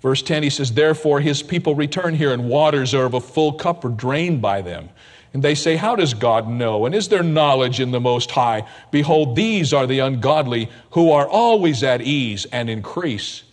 Verse 0.00 0.22
10, 0.22 0.42
he 0.42 0.50
says, 0.50 0.72
Therefore 0.72 1.20
his 1.20 1.42
people 1.42 1.74
return 1.74 2.14
here, 2.14 2.32
and 2.32 2.48
waters 2.48 2.94
are 2.94 3.04
of 3.04 3.14
a 3.14 3.20
full 3.20 3.52
cup 3.52 3.84
are 3.84 3.90
drained 3.90 4.40
by 4.40 4.62
them. 4.62 4.88
And 5.32 5.42
they 5.42 5.54
say, 5.54 5.76
How 5.76 5.94
does 5.94 6.14
God 6.14 6.48
know? 6.48 6.86
And 6.86 6.94
is 6.94 7.08
there 7.08 7.22
knowledge 7.22 7.80
in 7.80 7.90
the 7.90 8.00
Most 8.00 8.30
High? 8.30 8.66
Behold, 8.90 9.36
these 9.36 9.72
are 9.72 9.86
the 9.86 10.00
ungodly 10.00 10.70
who 10.92 11.12
are 11.12 11.28
always 11.28 11.82
at 11.82 12.00
ease 12.00 12.46
and 12.46 12.68
increase 12.70 13.44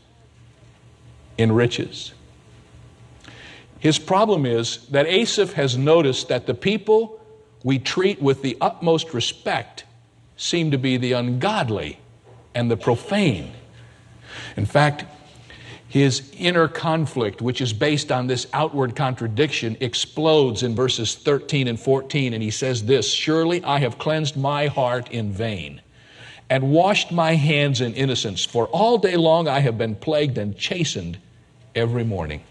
in 1.38 1.52
riches. 1.52 2.14
His 3.80 4.00
problem 4.00 4.46
is 4.46 4.88
that 4.88 5.06
Asaph 5.06 5.54
has 5.54 5.78
noticed 5.78 6.30
that 6.30 6.48
the 6.48 6.56
people 6.56 7.22
we 7.64 7.78
treat 7.78 8.22
with 8.22 8.42
the 8.42 8.58
utmost 8.60 9.14
respect 9.14 9.84
seem 10.36 10.72
to 10.72 10.78
be 10.78 10.98
the 10.98 11.14
ungodly 11.14 12.00
and 12.56 12.72
the 12.72 12.78
profane. 12.78 13.52
In 14.56 14.66
fact, 14.66 15.06
His 15.90 16.30
inner 16.38 16.68
conflict, 16.68 17.42
which 17.42 17.62
is 17.62 17.72
based 17.72 18.12
on 18.12 18.28
this 18.28 18.48
outward 18.52 18.96
contradiction, 18.96 19.78
explodes 19.80 20.64
in 20.64 20.76
verses 20.76 21.16
13 21.16 21.68
and 21.68 21.80
14. 21.80 22.34
And 22.34 22.44
he 22.44 22.52
says 22.52 22.84
this 22.84 23.12
Surely 23.12 23.64
I 23.64 23.80
have 23.80 23.98
cleansed 23.98 24.36
my 24.36 24.68
heart 24.68 25.10
in 25.12 25.32
vain 25.32 25.82
and 26.50 26.72
washed 26.72 27.12
my 27.12 27.36
hands 27.36 27.82
in 27.82 27.94
innocence, 27.94 28.44
for 28.46 28.68
all 28.68 28.98
day 28.98 29.18
long 29.18 29.48
I 29.48 29.60
have 29.60 29.78
been 29.78 29.96
plagued 29.96 30.38
and 30.38 30.58
chastened 30.58 31.18
every 31.76 32.04
morning. 32.04 32.42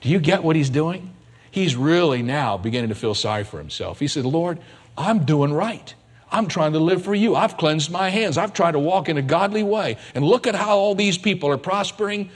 Do 0.00 0.08
you 0.10 0.18
get 0.18 0.42
what 0.42 0.56
he's 0.56 0.70
doing? 0.70 1.10
He's 1.50 1.76
really 1.76 2.22
now 2.22 2.56
beginning 2.58 2.88
to 2.88 2.94
feel 2.94 3.14
sorry 3.14 3.44
for 3.44 3.58
himself. 3.58 4.00
He 4.00 4.08
said, 4.08 4.24
Lord, 4.24 4.58
I'm 4.98 5.24
doing 5.24 5.52
right. 5.52 5.94
I'm 6.30 6.48
trying 6.48 6.72
to 6.72 6.80
live 6.80 7.04
for 7.04 7.14
you. 7.14 7.36
I've 7.36 7.56
cleansed 7.56 7.90
my 7.90 8.10
hands. 8.10 8.36
I've 8.36 8.52
tried 8.52 8.72
to 8.72 8.78
walk 8.78 9.08
in 9.08 9.18
a 9.18 9.22
godly 9.22 9.62
way. 9.62 9.96
And 10.14 10.24
look 10.24 10.46
at 10.46 10.54
how 10.54 10.76
all 10.76 10.94
these 10.94 11.16
people 11.16 11.48
are 11.50 11.56
prospering. 11.56 12.30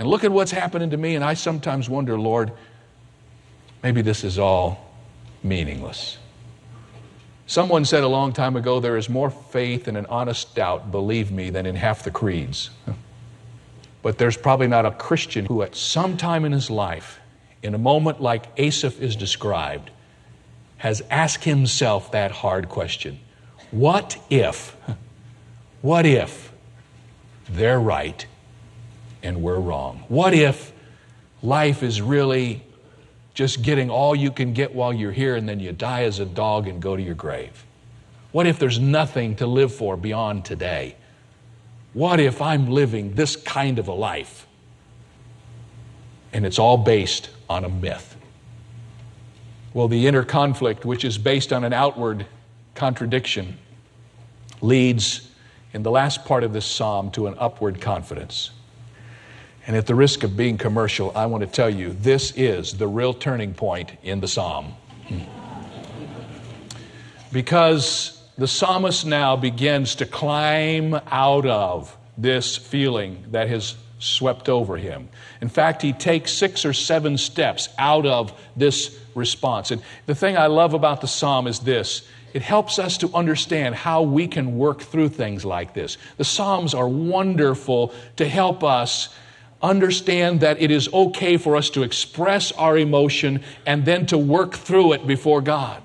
And 0.00 0.08
look 0.08 0.24
at 0.24 0.32
what's 0.32 0.50
happening 0.50 0.88
to 0.90 0.96
me. 0.96 1.14
And 1.14 1.22
I 1.22 1.34
sometimes 1.34 1.90
wonder, 1.90 2.18
Lord, 2.18 2.52
maybe 3.82 4.00
this 4.00 4.24
is 4.24 4.38
all 4.38 4.90
meaningless. 5.42 6.16
Someone 7.46 7.84
said 7.84 8.02
a 8.02 8.08
long 8.08 8.32
time 8.32 8.56
ago, 8.56 8.80
there 8.80 8.96
is 8.96 9.10
more 9.10 9.28
faith 9.28 9.88
in 9.88 9.96
an 9.96 10.06
honest 10.06 10.54
doubt, 10.54 10.90
believe 10.90 11.30
me, 11.30 11.50
than 11.50 11.66
in 11.66 11.76
half 11.76 12.02
the 12.02 12.10
creeds. 12.10 12.70
But 14.02 14.16
there's 14.16 14.38
probably 14.38 14.68
not 14.68 14.86
a 14.86 14.92
Christian 14.92 15.44
who, 15.44 15.60
at 15.60 15.76
some 15.76 16.16
time 16.16 16.46
in 16.46 16.52
his 16.52 16.70
life, 16.70 17.20
in 17.62 17.74
a 17.74 17.78
moment 17.78 18.22
like 18.22 18.46
Asaph 18.56 18.98
is 18.98 19.14
described, 19.14 19.90
has 20.78 21.02
asked 21.10 21.44
himself 21.44 22.10
that 22.12 22.30
hard 22.30 22.70
question 22.70 23.20
what 23.70 24.16
if, 24.30 24.74
what 25.82 26.06
if 26.06 26.50
they're 27.50 27.78
right 27.78 28.24
and 29.22 29.42
we're 29.42 29.58
wrong? 29.58 30.04
What 30.08 30.34
if 30.34 30.72
life 31.42 31.82
is 31.82 32.00
really 32.00 32.62
just 33.34 33.62
getting 33.62 33.90
all 33.90 34.14
you 34.14 34.30
can 34.30 34.52
get 34.52 34.74
while 34.74 34.92
you're 34.92 35.12
here 35.12 35.36
and 35.36 35.48
then 35.48 35.60
you 35.60 35.72
die 35.72 36.02
as 36.02 36.18
a 36.18 36.26
dog 36.26 36.68
and 36.68 36.80
go 36.80 36.96
to 36.96 37.02
your 37.02 37.14
grave? 37.14 37.64
What 38.32 38.46
if 38.46 38.58
there's 38.58 38.78
nothing 38.78 39.36
to 39.36 39.46
live 39.46 39.74
for 39.74 39.96
beyond 39.96 40.44
today? 40.44 40.96
What 41.92 42.20
if 42.20 42.40
I'm 42.40 42.68
living 42.68 43.14
this 43.14 43.36
kind 43.36 43.78
of 43.78 43.88
a 43.88 43.92
life? 43.92 44.46
And 46.32 46.46
it's 46.46 46.58
all 46.58 46.76
based 46.76 47.30
on 47.48 47.64
a 47.64 47.68
myth. 47.68 48.16
Well, 49.74 49.88
the 49.88 50.06
inner 50.06 50.24
conflict, 50.24 50.84
which 50.84 51.04
is 51.04 51.18
based 51.18 51.52
on 51.52 51.64
an 51.64 51.72
outward 51.72 52.26
contradiction 52.74 53.58
leads 54.60 55.30
in 55.72 55.82
the 55.82 55.90
last 55.90 56.24
part 56.24 56.44
of 56.44 56.52
this 56.52 56.66
psalm 56.66 57.10
to 57.12 57.26
an 57.26 57.34
upward 57.38 57.80
confidence. 57.80 58.50
And 59.66 59.76
at 59.76 59.86
the 59.86 59.94
risk 59.94 60.22
of 60.22 60.36
being 60.36 60.58
commercial, 60.58 61.12
I 61.14 61.26
want 61.26 61.42
to 61.42 61.50
tell 61.50 61.70
you 61.70 61.92
this 61.92 62.32
is 62.36 62.76
the 62.76 62.88
real 62.88 63.14
turning 63.14 63.54
point 63.54 63.92
in 64.02 64.20
the 64.20 64.28
psalm. 64.28 64.74
Hmm. 65.06 65.20
Because 67.32 68.22
the 68.38 68.48
psalmist 68.48 69.06
now 69.06 69.36
begins 69.36 69.94
to 69.96 70.06
climb 70.06 70.94
out 71.10 71.46
of 71.46 71.96
this 72.16 72.56
feeling 72.56 73.24
that 73.30 73.48
has 73.48 73.76
swept 73.98 74.48
over 74.48 74.76
him. 74.76 75.08
In 75.40 75.48
fact, 75.48 75.82
he 75.82 75.92
takes 75.92 76.32
six 76.32 76.64
or 76.64 76.72
seven 76.72 77.18
steps 77.18 77.68
out 77.78 78.06
of 78.06 78.32
this 78.56 78.98
response. 79.14 79.70
And 79.70 79.82
the 80.06 80.14
thing 80.14 80.36
I 80.36 80.46
love 80.46 80.74
about 80.74 81.00
the 81.02 81.06
psalm 81.06 81.46
is 81.46 81.60
this 81.60 82.08
it 82.32 82.42
helps 82.42 82.78
us 82.78 82.96
to 82.98 83.12
understand 83.12 83.74
how 83.74 84.02
we 84.02 84.28
can 84.28 84.56
work 84.56 84.82
through 84.82 85.08
things 85.08 85.44
like 85.44 85.74
this. 85.74 85.98
The 86.16 86.24
Psalms 86.24 86.74
are 86.74 86.88
wonderful 86.88 87.92
to 88.16 88.28
help 88.28 88.62
us 88.62 89.08
understand 89.62 90.40
that 90.40 90.60
it 90.60 90.70
is 90.70 90.92
okay 90.92 91.36
for 91.36 91.56
us 91.56 91.70
to 91.70 91.82
express 91.82 92.52
our 92.52 92.78
emotion 92.78 93.42
and 93.66 93.84
then 93.84 94.06
to 94.06 94.18
work 94.18 94.54
through 94.54 94.92
it 94.92 95.06
before 95.06 95.40
God. 95.40 95.82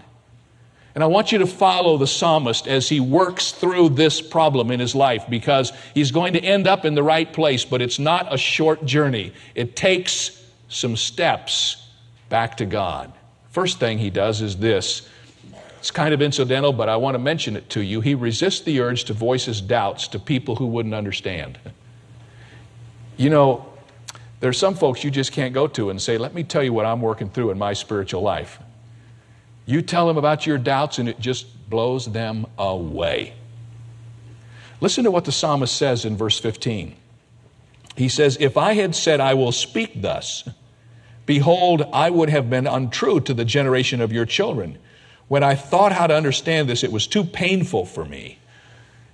And 0.96 1.04
I 1.04 1.08
want 1.08 1.34
you 1.34 1.40
to 1.40 1.46
follow 1.46 1.98
the 1.98 2.08
psalmist 2.08 2.68
as 2.68 2.88
he 2.88 3.02
works 3.02 3.52
through 3.52 3.90
this 3.90 4.22
problem 4.22 4.72
in 4.72 4.80
his 4.80 4.96
life 4.96 5.26
because 5.30 5.74
he's 5.94 6.12
going 6.12 6.34
to 6.34 6.40
end 6.40 6.68
up 6.68 6.86
in 6.86 6.96
the 6.96 7.04
right 7.04 7.32
place, 7.32 7.66
but 7.66 7.82
it's 7.82 8.00
not 8.00 8.34
a 8.34 8.38
short 8.38 8.86
journey. 8.86 9.34
It 9.56 9.76
takes 9.76 10.42
some 10.70 10.96
steps 10.96 11.86
back 12.30 12.58
to 12.58 12.66
God. 12.66 13.12
First 13.52 13.78
thing 13.80 13.98
he 13.98 14.10
does 14.10 14.42
is 14.42 14.56
this. 14.56 15.08
It's 15.80 15.92
kind 15.92 16.14
of 16.14 16.22
incidental, 16.22 16.72
but 16.72 16.88
I 16.88 16.96
want 16.96 17.16
to 17.16 17.20
mention 17.20 17.58
it 17.58 17.70
to 17.72 17.82
you. 17.82 18.00
He 18.00 18.16
resists 18.16 18.62
the 18.62 18.80
urge 18.80 19.04
to 19.06 19.14
voice 19.14 19.46
his 19.46 19.60
doubts 19.60 20.08
to 20.10 20.20
people 20.20 20.56
who 20.56 20.66
wouldn't 20.66 20.96
understand. 20.96 21.60
You 23.18 23.30
know, 23.30 23.66
there's 24.40 24.58
some 24.58 24.76
folks 24.76 25.04
you 25.04 25.12
just 25.12 25.32
can't 25.32 25.54
go 25.54 25.68
to 25.68 25.90
and 25.90 26.02
say, 26.02 26.18
Let 26.18 26.34
me 26.34 26.44
tell 26.44 26.64
you 26.64 26.74
what 26.74 26.86
I'm 26.86 27.02
working 27.02 27.30
through 27.30 27.52
in 27.52 27.58
my 27.58 27.74
spiritual 27.74 28.22
life. 28.22 28.60
You 29.66 29.82
tell 29.82 30.08
them 30.08 30.18
about 30.18 30.46
your 30.46 30.58
doubts, 30.58 31.00
and 31.00 31.10
it 31.10 31.20
just 31.20 31.70
blows 31.70 32.06
them 32.06 32.46
away. 32.58 33.34
Listen 34.82 35.04
to 35.06 35.12
what 35.12 35.26
the 35.26 35.32
psalmist 35.32 35.76
says 35.76 36.06
in 36.06 36.16
verse 36.16 36.40
15. 36.40 36.96
He 37.96 38.10
says, 38.10 38.38
If 38.40 38.58
I 38.58 38.74
had 38.74 38.96
said, 38.96 39.20
I 39.20 39.34
will 39.34 39.52
speak 39.52 40.02
thus, 40.02 40.48
Behold, 41.26 41.88
I 41.92 42.10
would 42.10 42.30
have 42.30 42.50
been 42.50 42.68
untrue 42.68 43.20
to 43.22 43.34
the 43.34 43.46
generation 43.46 44.02
of 44.02 44.12
your 44.12 44.26
children. 44.26 44.78
When 45.28 45.44
I 45.44 45.56
thought 45.56 45.92
how 45.92 46.06
to 46.06 46.16
understand 46.16 46.70
this, 46.70 46.84
it 46.84 46.92
was 46.92 47.08
too 47.08 47.24
painful 47.24 47.86
for 47.86 48.06
me. 48.06 48.38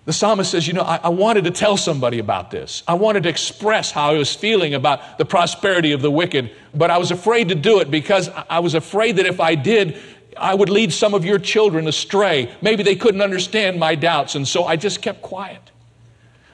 The 0.05 0.13
psalmist 0.13 0.51
says, 0.51 0.67
You 0.67 0.73
know, 0.73 0.81
I, 0.81 0.97
I, 1.03 1.09
wanted 1.09 1.43
to 1.43 1.51
tell 1.51 1.77
somebody 1.77 2.19
about 2.19 2.49
this. 2.49 2.81
I 2.87 2.95
wanted 2.95 3.23
to 3.23 3.29
express 3.29 3.91
how 3.91 4.09
I 4.09 4.17
was 4.17 4.35
feeling 4.35 4.73
about 4.73 5.17
the 5.17 5.25
prosperity 5.25 5.91
of 5.91 6.01
the 6.01 6.09
wicked, 6.09 6.51
but 6.73 6.89
I 6.89 6.97
was 6.97 7.11
afraid 7.11 7.49
to 7.49 7.55
do 7.55 7.79
it 7.79 7.91
because 7.91 8.29
I 8.49 8.59
was 8.59 8.73
afraid 8.73 9.17
that 9.17 9.27
if 9.27 9.39
I 9.39 9.53
did, 9.55 9.99
I 10.35 10.55
would 10.55 10.69
lead 10.69 10.91
some 10.91 11.13
of 11.13 11.23
your 11.23 11.37
children 11.37 11.87
astray. 11.87 12.51
Maybe 12.61 12.81
they 12.81 12.95
couldn't 12.95 13.21
understand 13.21 13.79
my 13.79 13.95
doubts, 13.95 14.33
and 14.33 14.47
so 14.47 14.63
I 14.63 14.75
just 14.75 15.01
kept 15.01 15.21
quiet. 15.21 15.61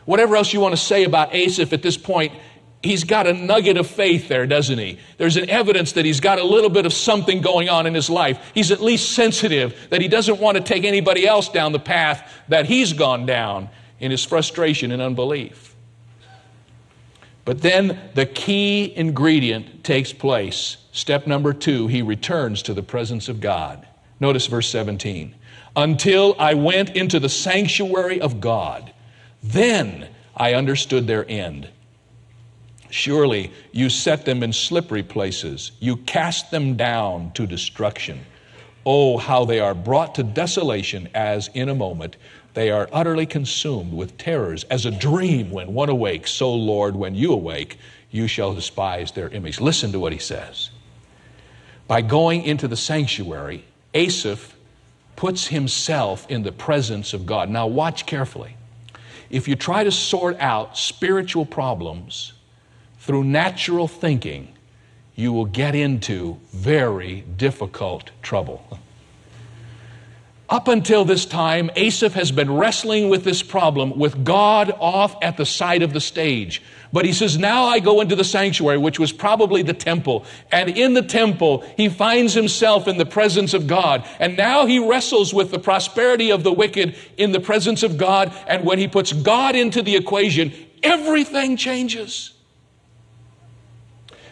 Whatever 0.06 0.36
else 0.36 0.54
you 0.54 0.60
want 0.60 0.74
to 0.74 0.82
say 0.82 1.04
about 1.04 1.34
Asaph 1.34 1.74
at 1.74 1.82
this 1.82 1.98
point, 1.98 2.34
he's 2.84 3.03
got 3.03 3.27
a 3.27 3.34
nugget 3.34 3.77
of 3.77 3.88
faith 3.88 4.27
there, 4.27 4.46
doesn't 4.46 4.77
he? 4.77 5.00
There's 5.17 5.38
an 5.38 5.50
evidence 5.50 5.93
that 5.93 6.05
he's 6.05 6.19
got 6.19 6.39
a 6.39 6.43
little 6.43 6.69
bit 6.69 6.86
of 6.86 6.93
something 6.93 7.41
going 7.41 7.69
on 7.69 7.86
in 7.86 7.93
his 7.93 8.10
life. 8.10 8.51
He's 8.53 8.72
at 8.72 8.81
least 8.81 9.12
sensitive 9.12 9.75
that 9.89 10.01
he 10.01 10.07
doesn't 10.07 10.39
want 10.39 10.57
to 10.57 10.63
take 10.63 10.84
anybody 10.84 11.27
else 11.27 11.50
down 11.50 11.72
the 11.72 11.79
path 11.79 12.31
that 12.50 12.65
he's 12.65 12.93
gone 12.93 13.25
down 13.25 13.69
in 14.00 14.12
his 14.12 14.24
frustration 14.24 14.91
and 14.91 15.01
unbelief. 15.01 15.75
But 17.46 17.62
then 17.62 18.00
the 18.13 18.25
key 18.25 18.93
ingredient 18.96 19.84
takes 19.84 20.12
place. 20.12 20.77
Step 20.91 21.27
number 21.27 21.53
two, 21.53 21.88
he 21.88 22.01
returns 22.01 22.62
to 22.63 22.74
the 22.74 22.84
presence 22.84 23.29
of 23.29 23.39
God. 23.39 23.88
Notice 24.19 24.48
verse 24.48 24.69
17. 24.69 25.34
Until 25.75 26.36
I 26.39 26.55
went 26.55 26.89
into 26.96 27.19
the 27.19 27.29
sanctuary 27.29 28.19
of 28.19 28.41
God, 28.41 28.91
then 29.41 30.10
I 30.36 30.55
understood 30.55 31.07
their 31.07 31.25
end. 31.29 31.69
Surely 32.89 33.51
you 33.72 33.89
set 33.89 34.25
them 34.25 34.44
in 34.44 34.53
slippery 34.53 35.03
places, 35.03 35.72
you 35.79 35.98
cast 35.98 36.51
them 36.51 36.75
down 36.75 37.32
to 37.34 37.46
destruction. 37.46 38.25
Oh, 38.86 39.17
how 39.17 39.44
they 39.44 39.60
are 39.60 39.74
brought 39.74 40.15
to 40.15 40.24
desolation 40.24 41.10
as 41.13 41.50
in 41.53 41.67
a 41.67 41.75
moment. 41.75 42.15
They 42.53 42.72
are 42.72 42.89
utterly 42.91 43.25
consumed 43.25 43.94
with 43.94 44.17
terrors, 44.17 44.63
as 44.65 44.86
a 44.86 44.91
dream 44.91 45.51
when 45.51 45.74
one 45.74 45.89
awakes. 45.89 46.32
So, 46.32 46.53
Lord, 46.53 46.96
when 46.96 47.13
you 47.13 47.34
awake, 47.34 47.77
you 48.10 48.27
shall 48.27 48.53
despise 48.53 49.12
their 49.12 49.29
image. 49.29 49.60
Listen 49.60 49.91
to 49.91 50.00
what 50.00 50.13
he 50.13 50.20
says. 50.20 50.72
By 51.88 52.01
going 52.01 52.44
into 52.44 52.67
the 52.67 52.77
sanctuary, 52.77 53.65
Asaph 53.94 54.56
puts 55.15 55.48
himself 55.48 56.25
in 56.29 56.44
the 56.44 56.51
presence 56.51 57.13
of 57.13 57.25
God. 57.25 57.50
Now, 57.50 57.67
watch 57.67 58.06
carefully. 58.06 58.56
If 59.29 59.48
you 59.48 59.56
try 59.56 59.84
to 59.84 59.91
sort 59.91 60.39
out 60.39 60.77
spiritual 60.77 61.46
problems, 61.46 62.34
through 63.07 63.23
natural 63.23 63.87
thinking, 63.87 64.53
you 65.15 65.31
will 65.31 65.45
get 65.45 65.73
into 65.73 66.37
very 66.51 67.21
difficult 67.21 68.11
trouble. 68.21 68.79
Up 70.49 70.67
until 70.67 71.03
this 71.03 71.25
time, 71.25 71.71
Asaph 71.75 72.13
has 72.13 72.31
been 72.31 72.53
wrestling 72.53 73.09
with 73.09 73.23
this 73.23 73.41
problem 73.43 73.97
with 73.97 74.23
God 74.23 74.71
off 74.79 75.15
at 75.21 75.35
the 75.35 75.45
side 75.45 75.83
of 75.83 75.91
the 75.91 75.99
stage. 75.99 76.61
But 76.93 77.05
he 77.05 77.11
says, 77.11 77.37
Now 77.37 77.65
I 77.65 77.79
go 77.79 77.99
into 77.99 78.15
the 78.15 78.23
sanctuary, 78.23 78.77
which 78.77 78.99
was 78.99 79.11
probably 79.11 79.61
the 79.61 79.73
temple. 79.73 80.25
And 80.51 80.69
in 80.69 80.93
the 80.93 81.01
temple, 81.01 81.65
he 81.75 81.89
finds 81.89 82.33
himself 82.33 82.87
in 82.87 82.97
the 82.97 83.05
presence 83.05 83.53
of 83.53 83.67
God. 83.67 84.05
And 84.19 84.37
now 84.37 84.65
he 84.65 84.79
wrestles 84.79 85.33
with 85.33 85.51
the 85.51 85.59
prosperity 85.59 86.31
of 86.31 86.43
the 86.43 86.53
wicked 86.53 86.95
in 87.17 87.31
the 87.33 87.41
presence 87.41 87.83
of 87.83 87.97
God. 87.97 88.33
And 88.47 88.65
when 88.65 88.79
he 88.79 88.87
puts 88.87 89.11
God 89.11 89.55
into 89.55 89.81
the 89.81 89.95
equation, 89.95 90.53
everything 90.83 91.57
changes. 91.57 92.33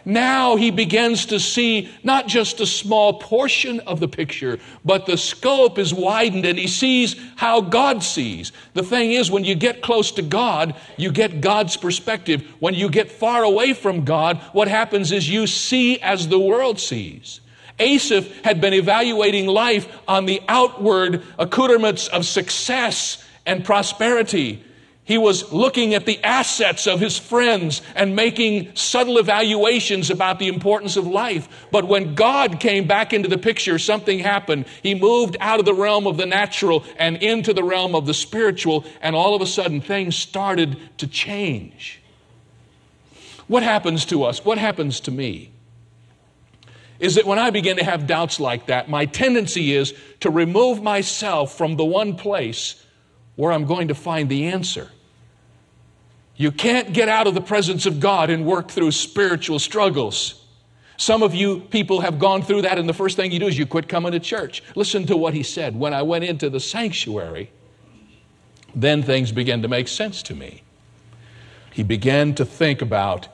Now 0.06 0.56
he 0.56 0.70
begins 0.70 1.26
to 1.28 1.40
see 1.40 1.92
not 2.04 2.28
just 2.28 2.60
a 2.60 2.66
small 2.68 3.14
portion 3.20 3.80
of 3.82 4.00
the 4.00 4.08
picture, 4.08 4.60
but 4.86 5.08
the 5.08 5.18
scope 5.18 5.80
is 5.80 5.94
widened 5.94 6.46
and 6.46 6.60
he 6.60 6.68
sees 6.68 7.16
how 7.36 7.62
God 7.62 8.04
sees. 8.04 8.52
The 8.76 8.84
thing 8.84 9.12
is, 9.12 9.32
when 9.32 9.44
you 9.44 9.56
get 9.56 9.82
close 9.82 10.12
to 10.12 10.22
God, 10.22 10.76
you 10.96 11.12
get 11.12 11.42
God's 11.42 11.76
perspective. 11.76 12.48
When 12.60 12.76
you 12.76 12.88
get 12.88 13.12
far 13.12 13.44
away 13.44 13.74
from 13.74 14.06
God, 14.06 14.38
what 14.54 14.68
happens 14.68 15.12
is 15.12 15.28
you 15.28 15.48
see 15.48 16.00
as 16.02 16.28
the 16.28 16.40
world 16.40 16.80
sees. 16.80 17.42
Asaph 17.80 18.28
had 18.44 18.62
been 18.62 18.74
evaluating 18.74 19.48
life 19.48 19.88
on 20.08 20.26
the 20.26 20.42
outward 20.48 21.24
accoutrements 21.40 22.08
of 22.10 22.26
success 22.26 23.24
and 23.46 23.66
prosperity. 23.66 24.64
He 25.06 25.20
was 25.20 25.54
looking 25.54 25.94
at 25.94 26.08
the 26.08 26.22
assets 26.24 26.88
of 26.88 27.00
his 27.00 27.16
friends 27.16 27.84
and 27.96 28.16
making 28.16 28.76
subtle 28.76 29.20
evaluations 29.20 30.10
about 30.10 30.40
the 30.40 30.48
importance 30.48 30.98
of 30.98 31.06
life. 31.06 31.48
But 31.72 31.88
when 31.88 32.16
God 32.16 32.60
came 32.60 32.88
back 32.88 33.14
into 33.14 33.30
the 33.30 33.38
picture, 33.38 33.78
something 33.78 34.18
happened. 34.18 34.66
He 34.82 34.96
moved 34.96 35.38
out 35.40 35.60
of 35.60 35.66
the 35.66 35.76
realm 35.76 36.08
of 36.08 36.18
the 36.18 36.26
natural 36.26 36.84
and 36.98 37.18
into 37.18 37.54
the 37.54 37.64
realm 37.64 37.94
of 37.94 38.08
the 38.08 38.16
spiritual, 38.16 38.84
and 39.00 39.16
all 39.16 39.36
of 39.36 39.44
a 39.44 39.48
sudden 39.48 39.80
things 39.80 40.16
started 40.16 40.80
to 40.98 41.06
change. 41.06 42.02
What 43.48 43.62
happens 43.62 44.06
to 44.06 44.24
us? 44.24 44.44
What 44.44 44.58
happens 44.58 45.00
to 45.02 45.12
me? 45.12 45.52
Is 47.00 47.14
that 47.14 47.28
when 47.28 47.38
I 47.38 47.52
begin 47.52 47.78
to 47.78 47.84
have 47.84 48.08
doubts 48.08 48.40
like 48.40 48.66
that, 48.68 48.90
my 48.90 49.06
tendency 49.06 49.76
is 49.76 49.94
to 50.22 50.32
remove 50.32 50.82
myself 50.82 51.56
from 51.56 51.76
the 51.76 51.86
one 51.86 52.16
place 52.16 52.82
where 53.36 53.52
I'm 53.52 53.66
going 53.66 53.90
to 53.90 53.96
find 53.96 54.30
the 54.30 54.48
answer. 54.48 54.90
You 56.38 56.52
can't 56.52 56.94
get 56.94 57.08
out 57.08 57.28
of 57.28 57.34
the 57.34 57.42
presence 57.42 57.86
of 57.86 58.00
God 58.00 58.30
and 58.30 58.46
work 58.46 58.70
through 58.70 58.92
spiritual 58.92 59.60
struggles. 59.60 60.42
Some 60.98 61.24
of 61.24 61.34
you 61.34 61.60
people 61.60 62.02
have 62.02 62.20
gone 62.20 62.42
through 62.42 62.64
that, 62.64 62.78
and 62.78 62.88
the 62.88 62.94
first 62.94 63.16
thing 63.16 63.32
you 63.32 63.40
do 63.40 63.48
is 63.48 63.58
you 63.58 63.66
quit 63.66 63.88
coming 63.88 64.12
to 64.12 64.20
church. 64.20 64.64
Listen 64.76 65.06
to 65.08 65.18
what 65.18 65.34
he 65.34 65.44
said. 65.44 65.76
When 65.76 65.94
I 65.94 66.02
went 66.02 66.24
into 66.24 66.50
the 66.50 66.60
sanctuary, 66.60 67.52
then 68.74 69.04
things 69.04 69.32
began 69.32 69.62
to 69.62 69.68
make 69.68 69.88
sense 69.88 70.24
to 70.24 70.36
me. 70.36 70.62
He 71.72 71.84
began 71.84 72.36
to 72.36 72.46
think 72.46 72.82
about 72.82 73.28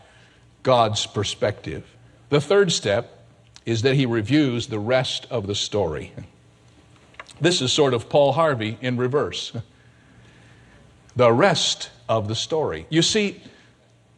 God's 0.63 1.05
perspective. 1.05 1.86
The 2.29 2.41
third 2.41 2.72
step 2.72 3.25
is 3.65 3.84
that 3.84 3.96
he 3.96 4.05
reviews 4.05 4.67
the 4.67 4.79
rest 4.79 5.27
of 5.29 5.46
the 5.46 5.55
story. 5.55 6.13
This 7.39 7.62
is 7.62 7.72
sort 7.72 7.93
of 7.93 8.10
Paul 8.10 8.34
Harvey 8.34 8.77
in 8.81 8.98
reverse. 8.98 9.51
The 11.15 11.32
rest 11.32 11.89
of 12.08 12.27
the 12.27 12.36
story. 12.36 12.86
You 12.89 13.01
see, 13.01 13.41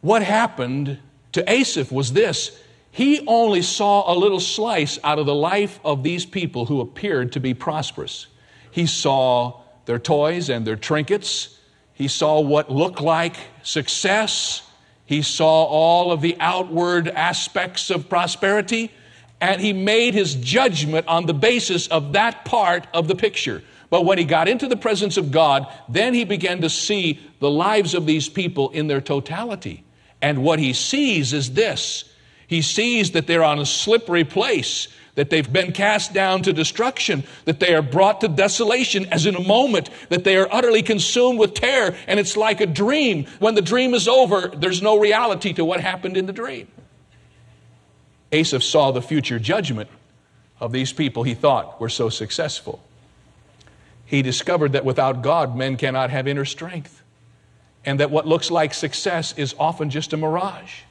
what 0.00 0.22
happened 0.22 0.98
to 1.32 1.50
Asaph 1.50 1.90
was 1.90 2.12
this 2.12 2.60
he 2.94 3.26
only 3.26 3.62
saw 3.62 4.12
a 4.12 4.14
little 4.14 4.38
slice 4.38 5.00
out 5.02 5.18
of 5.18 5.26
the 5.26 5.34
life 5.34 5.80
of 5.84 6.04
these 6.04 6.24
people 6.24 6.66
who 6.66 6.80
appeared 6.80 7.32
to 7.32 7.40
be 7.40 7.52
prosperous. 7.52 8.28
He 8.70 8.86
saw 8.86 9.62
their 9.86 9.98
toys 9.98 10.48
and 10.48 10.64
their 10.64 10.76
trinkets, 10.76 11.58
he 11.92 12.06
saw 12.06 12.40
what 12.40 12.70
looked 12.70 13.00
like 13.00 13.34
success, 13.64 14.62
he 15.06 15.22
saw 15.22 15.64
all 15.64 16.12
of 16.12 16.20
the 16.20 16.36
outward 16.38 17.08
aspects 17.08 17.90
of 17.90 18.08
prosperity, 18.08 18.92
and 19.40 19.60
he 19.60 19.72
made 19.72 20.14
his 20.14 20.36
judgment 20.36 21.08
on 21.08 21.26
the 21.26 21.34
basis 21.34 21.88
of 21.88 22.12
that 22.12 22.44
part 22.44 22.86
of 22.94 23.08
the 23.08 23.16
picture. 23.16 23.64
But 23.94 24.06
when 24.06 24.18
he 24.18 24.24
got 24.24 24.48
into 24.48 24.66
the 24.66 24.76
presence 24.76 25.16
of 25.18 25.30
God, 25.30 25.72
then 25.88 26.14
he 26.14 26.24
began 26.24 26.62
to 26.62 26.68
see 26.68 27.20
the 27.38 27.48
lives 27.48 27.94
of 27.94 28.06
these 28.06 28.28
people 28.28 28.70
in 28.70 28.88
their 28.88 29.00
totality. 29.00 29.84
And 30.20 30.42
what 30.42 30.58
he 30.58 30.72
sees 30.72 31.32
is 31.32 31.52
this 31.52 32.02
he 32.48 32.60
sees 32.60 33.12
that 33.12 33.28
they're 33.28 33.44
on 33.44 33.60
a 33.60 33.64
slippery 33.64 34.24
place, 34.24 34.88
that 35.14 35.30
they've 35.30 35.52
been 35.52 35.70
cast 35.70 36.12
down 36.12 36.42
to 36.42 36.52
destruction, 36.52 37.22
that 37.44 37.60
they 37.60 37.72
are 37.72 37.82
brought 37.82 38.22
to 38.22 38.26
desolation 38.26 39.06
as 39.12 39.26
in 39.26 39.36
a 39.36 39.40
moment, 39.40 39.90
that 40.08 40.24
they 40.24 40.38
are 40.38 40.48
utterly 40.50 40.82
consumed 40.82 41.38
with 41.38 41.54
terror, 41.54 41.94
and 42.08 42.18
it's 42.18 42.36
like 42.36 42.60
a 42.60 42.66
dream. 42.66 43.26
When 43.38 43.54
the 43.54 43.62
dream 43.62 43.94
is 43.94 44.08
over, 44.08 44.48
there's 44.48 44.82
no 44.82 44.98
reality 44.98 45.52
to 45.52 45.64
what 45.64 45.78
happened 45.78 46.16
in 46.16 46.26
the 46.26 46.32
dream. 46.32 46.66
Asaph 48.32 48.64
saw 48.64 48.90
the 48.90 49.02
future 49.02 49.38
judgment 49.38 49.88
of 50.58 50.72
these 50.72 50.92
people 50.92 51.22
he 51.22 51.34
thought 51.34 51.80
were 51.80 51.88
so 51.88 52.08
successful 52.08 52.82
he 54.14 54.22
discovered 54.22 54.72
that 54.72 54.84
without 54.84 55.22
God, 55.22 55.56
men 55.56 55.76
cannot 55.76 56.10
have 56.10 56.28
inner 56.28 56.44
strength, 56.44 57.02
and 57.84 58.00
that 58.00 58.10
what 58.10 58.26
looks 58.26 58.50
like 58.50 58.72
success 58.72 59.36
is 59.36 59.54
often 59.58 59.90
just 59.90 60.12
a 60.12 60.16
mirage. 60.16 60.82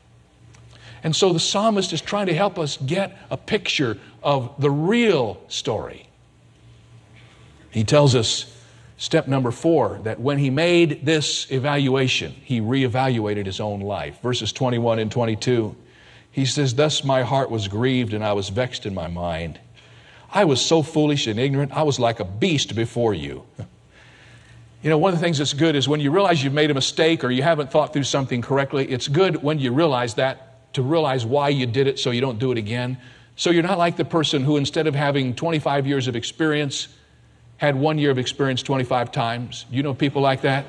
And 1.04 1.16
so 1.16 1.34
the 1.34 1.40
psalmist 1.40 1.92
is 1.92 2.02
trying 2.02 2.28
to 2.28 2.34
help 2.34 2.58
us 2.58 2.78
get 2.78 3.18
a 3.30 3.38
picture 3.38 3.98
of 4.22 4.54
the 4.60 4.72
real 4.72 5.42
story. 5.48 6.08
He 7.72 7.84
tells 7.84 8.16
us, 8.16 8.56
step 8.98 9.28
number 9.28 9.52
four, 9.52 10.00
that 10.04 10.20
when 10.20 10.38
he 10.38 10.50
made 10.50 11.06
this 11.06 11.52
evaluation, 11.52 12.32
he 12.32 12.62
reevaluated 12.62 13.46
his 13.46 13.60
own 13.60 13.82
life. 13.82 14.22
Verses 14.22 14.54
21 14.54 15.00
and 15.00 15.12
22, 15.12 15.76
he 16.32 16.46
says, 16.46 16.76
Thus 16.76 17.04
my 17.04 17.24
heart 17.24 17.52
was 17.52 17.68
grieved 17.68 18.14
and 18.14 18.24
I 18.24 18.34
was 18.34 18.50
vexed 18.50 18.86
in 18.86 18.94
my 18.94 19.08
mind. 19.08 19.60
I 20.34 20.46
was 20.46 20.60
so 20.60 20.82
foolish 20.82 21.28
and 21.28 21.40
ignorant. 21.40 21.72
I 21.72 21.84
was 21.84 22.00
like 22.00 22.20
a 22.20 22.26
beast 22.26 22.76
before 22.76 23.14
you. 23.14 23.46
You 24.82 24.90
know, 24.90 24.98
one 24.98 25.14
of 25.14 25.20
the 25.20 25.24
things 25.24 25.38
that's 25.38 25.54
good 25.54 25.76
is 25.76 25.88
when 25.88 26.00
you 26.00 26.12
realize 26.12 26.44
you've 26.44 26.54
made 26.54 26.72
a 26.72 26.74
mistake 26.74 27.24
or 27.24 27.30
you 27.30 27.44
haven't 27.44 27.72
thought 27.72 27.94
through 27.94 28.04
something 28.04 28.42
correctly, 28.42 28.86
it's 28.92 29.08
good 29.08 29.42
when 29.44 29.60
you 29.60 29.72
realize 29.72 30.16
that 30.16 30.74
to 30.74 30.82
realize 30.82 31.24
why 31.24 31.50
you 31.50 31.68
did 31.68 31.88
it 31.88 32.00
so 32.00 32.10
you 32.10 32.20
don't 32.20 32.40
do 32.40 32.52
it 32.52 32.58
again. 32.58 32.98
So 33.36 33.52
you're 33.52 33.64
not 33.64 33.78
like 33.78 33.96
the 33.96 34.06
person 34.06 34.44
who, 34.44 34.58
instead 34.58 34.88
of 34.88 34.96
having 34.96 35.36
25 35.36 35.88
years 35.88 36.08
of 36.08 36.16
experience, 36.16 36.88
had 37.58 37.76
one 37.76 37.98
year 37.98 38.12
of 38.12 38.18
experience 38.18 38.64
25 38.64 39.12
times. 39.12 39.66
You 39.72 39.84
know 39.84 39.94
people 39.94 40.22
like 40.22 40.42
that? 40.42 40.66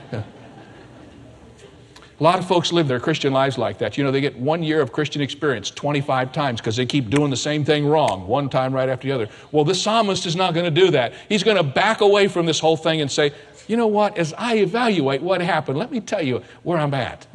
Lot 2.25 2.39
of 2.39 2.49
folks 2.49 2.73
live 2.73 2.89
their 2.89 3.01
Christian 3.01 3.35
lives 3.35 3.59
like 3.59 3.77
that. 3.77 3.99
You 3.99 4.05
know, 4.05 4.11
they 4.11 4.23
get 4.23 4.35
one 4.39 4.63
year 4.63 4.81
of 4.81 4.93
Christian 4.93 5.21
experience 5.21 5.71
25 5.71 6.33
times 6.33 6.59
because 6.59 6.75
they 6.75 6.87
keep 6.87 7.11
doing 7.11 7.29
the 7.29 7.37
same 7.37 7.67
thing 7.67 7.87
wrong, 7.87 8.27
one 8.27 8.49
time 8.49 8.73
right 8.73 8.89
after 8.89 9.07
the 9.07 9.13
other. 9.13 9.29
Well, 9.53 9.67
the 9.67 9.75
psalmist 9.75 10.25
is 10.25 10.35
not 10.35 10.55
going 10.55 10.65
to 10.65 10.71
do 10.71 10.91
that. 10.93 11.13
He's 11.29 11.43
going 11.43 11.59
to 11.59 11.63
back 11.63 12.01
away 12.01 12.29
from 12.29 12.47
this 12.47 12.59
whole 12.59 12.79
thing 12.79 13.03
and 13.03 13.13
say, 13.13 13.35
you 13.69 13.77
know 13.77 13.89
what, 13.89 14.17
as 14.17 14.33
I 14.39 14.57
evaluate 14.57 15.21
what 15.21 15.43
happened, 15.43 15.79
let 15.79 15.93
me 15.93 16.01
tell 16.01 16.23
you 16.23 16.43
where 16.63 16.79
I'm 16.79 16.95
at. 16.95 17.27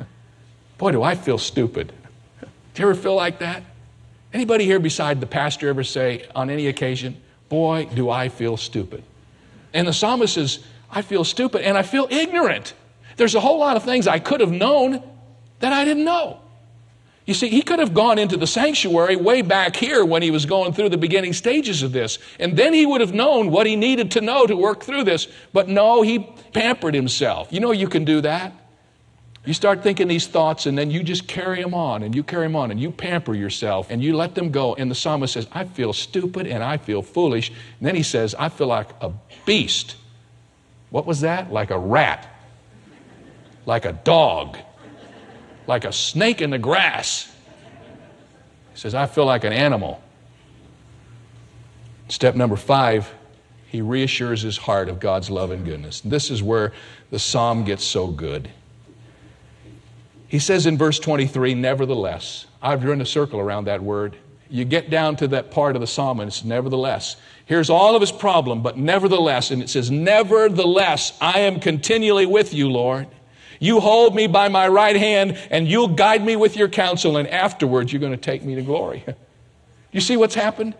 Boy, 0.80 0.92
do 0.92 1.04
I 1.04 1.14
feel 1.14 1.38
stupid. 1.38 1.94
Do 2.42 2.82
you 2.82 2.90
ever 2.90 3.00
feel 3.00 3.14
like 3.14 3.38
that? 3.38 3.62
Anybody 4.34 4.66
here 4.66 4.80
beside 4.80 5.22
the 5.22 5.28
pastor 5.28 5.70
ever 5.70 5.84
say 5.84 6.26
on 6.34 6.50
any 6.50 6.66
occasion, 6.66 7.22
boy, 7.48 7.88
do 7.94 8.10
I 8.10 8.28
feel 8.28 8.58
stupid? 8.58 9.04
And 9.72 9.88
the 9.88 9.94
psalmist 9.94 10.34
says, 10.34 10.64
I 10.90 11.04
feel 11.04 11.24
stupid 11.24 11.62
and 11.62 11.78
I 11.78 11.84
feel 11.84 12.08
ignorant. 12.10 12.74
There's 13.20 13.36
a 13.36 13.42
whole 13.42 13.60
lot 13.60 13.76
of 13.76 13.84
things 13.84 14.08
I 14.08 14.18
could 14.18 14.40
have 14.40 14.54
known 14.54 15.04
that 15.60 15.74
I 15.74 15.84
didn't 15.84 16.06
know. 16.06 16.40
You 17.26 17.34
see, 17.34 17.50
he 17.50 17.62
could 17.62 17.80
have 17.80 17.94
gone 17.94 18.18
into 18.18 18.38
the 18.38 18.48
sanctuary 18.48 19.18
way 19.18 19.42
back 19.42 19.76
here 19.76 20.06
when 20.06 20.22
he 20.22 20.32
was 20.32 20.46
going 20.46 20.72
through 20.72 20.88
the 20.88 20.98
beginning 20.98 21.34
stages 21.34 21.84
of 21.84 21.92
this, 21.92 22.18
and 22.40 22.56
then 22.56 22.74
he 22.74 22.86
would 22.86 23.02
have 23.02 23.14
known 23.14 23.52
what 23.52 23.68
he 23.68 23.76
needed 23.76 24.12
to 24.12 24.22
know 24.22 24.48
to 24.48 24.56
work 24.56 24.84
through 24.84 25.04
this. 25.04 25.28
But 25.52 25.68
no, 25.68 26.02
he 26.02 26.20
pampered 26.54 26.96
himself. 26.96 27.52
You 27.52 27.60
know, 27.60 27.72
you 27.72 27.90
can 27.90 28.06
do 28.06 28.22
that. 28.22 28.54
You 29.44 29.54
start 29.54 29.84
thinking 29.84 30.08
these 30.08 30.28
thoughts, 30.28 30.66
and 30.66 30.78
then 30.78 30.90
you 30.90 31.04
just 31.04 31.28
carry 31.28 31.62
them 31.62 31.74
on, 31.74 32.04
and 32.04 32.16
you 32.16 32.24
carry 32.24 32.46
them 32.46 32.56
on, 32.56 32.72
and 32.72 32.80
you 32.80 32.90
pamper 32.90 33.36
yourself, 33.36 33.92
and 33.92 34.02
you 34.02 34.16
let 34.16 34.34
them 34.34 34.50
go. 34.50 34.76
And 34.76 34.90
the 34.90 34.96
psalmist 34.96 35.34
says, 35.34 35.46
I 35.52 35.66
feel 35.66 35.92
stupid 35.92 36.48
and 36.48 36.64
I 36.64 36.78
feel 36.78 37.02
foolish. 37.02 37.50
And 37.50 37.86
then 37.86 37.96
he 37.96 38.04
says, 38.04 38.34
I 38.40 38.48
feel 38.48 38.68
like 38.68 38.88
a 39.02 39.12
beast. 39.46 39.98
What 40.90 41.06
was 41.06 41.20
that? 41.20 41.52
Like 41.52 41.70
a 41.70 41.78
rat 41.78 42.38
like 43.70 43.86
a 43.86 43.94
dog, 43.94 44.58
like 45.68 45.86
a 45.86 45.94
snake 45.94 46.42
in 46.42 46.50
the 46.50 46.58
grass. 46.58 47.32
He 48.74 48.80
says, 48.80 48.96
I 48.96 49.06
feel 49.06 49.26
like 49.26 49.44
an 49.44 49.54
animal. 49.54 50.02
Step 52.08 52.36
number 52.36 52.56
five, 52.56 53.14
he 53.68 53.82
reassures 53.82 54.42
his 54.42 54.58
heart 54.58 54.90
of 54.90 55.00
God's 55.00 55.30
love 55.30 55.52
and 55.52 55.64
goodness. 55.64 56.02
This 56.02 56.32
is 56.32 56.42
where 56.42 56.74
the 57.12 57.20
psalm 57.20 57.64
gets 57.64 57.84
so 57.84 58.08
good. 58.08 58.50
He 60.28 60.40
says 60.40 60.66
in 60.66 60.76
verse 60.76 60.98
23, 60.98 61.54
nevertheless, 61.54 62.48
I've 62.64 62.82
drawn 62.82 63.02
a 63.02 63.06
circle 63.06 63.40
around 63.40 63.66
that 63.66 63.84
word. 63.84 64.18
You 64.50 64.66
get 64.66 64.90
down 64.90 65.16
to 65.18 65.28
that 65.28 65.52
part 65.52 65.76
of 65.76 65.82
the 65.82 65.88
psalm 65.88 66.20
and 66.20 66.28
it's 66.28 66.44
nevertheless. 66.44 67.18
Here's 67.46 67.70
all 67.70 67.94
of 67.94 68.02
his 68.02 68.12
problem, 68.12 68.64
but 68.64 68.80
nevertheless, 68.80 69.52
and 69.52 69.62
it 69.62 69.70
says, 69.70 69.92
Nevertheless, 69.92 71.16
I 71.22 71.42
am 71.42 71.60
continually 71.60 72.26
with 72.26 72.52
you, 72.52 72.68
Lord. 72.72 73.08
You 73.60 73.82
hold 73.82 74.16
me 74.16 74.28
by 74.28 74.48
my 74.48 74.68
right 74.68 74.96
hand 74.96 75.38
and 75.52 75.68
you'll 75.68 75.90
guide 75.90 76.24
me 76.24 76.36
with 76.36 76.56
your 76.56 76.70
counsel, 76.70 77.18
and 77.18 77.28
afterwards 77.28 77.92
you're 77.92 78.00
going 78.00 78.14
to 78.14 78.18
take 78.18 78.44
me 78.44 78.56
to 78.56 78.62
glory. 78.62 79.04
you 79.92 80.02
see 80.02 80.18
what's 80.18 80.36
happened? 80.36 80.76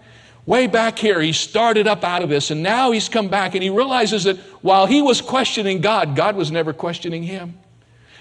Way 0.46 0.68
back 0.68 0.98
here, 0.98 1.22
he 1.22 1.34
started 1.34 1.86
up 1.86 2.04
out 2.04 2.24
of 2.24 2.30
this, 2.30 2.50
and 2.50 2.64
now 2.64 2.92
he's 2.92 3.10
come 3.10 3.28
back 3.28 3.54
and 3.54 3.62
he 3.62 3.70
realizes 3.70 4.24
that 4.24 4.38
while 4.64 4.88
he 4.88 5.02
was 5.02 5.22
questioning 5.22 5.82
God, 5.82 6.16
God 6.16 6.36
was 6.36 6.52
never 6.52 6.74
questioning 6.74 7.24
him. 7.24 7.60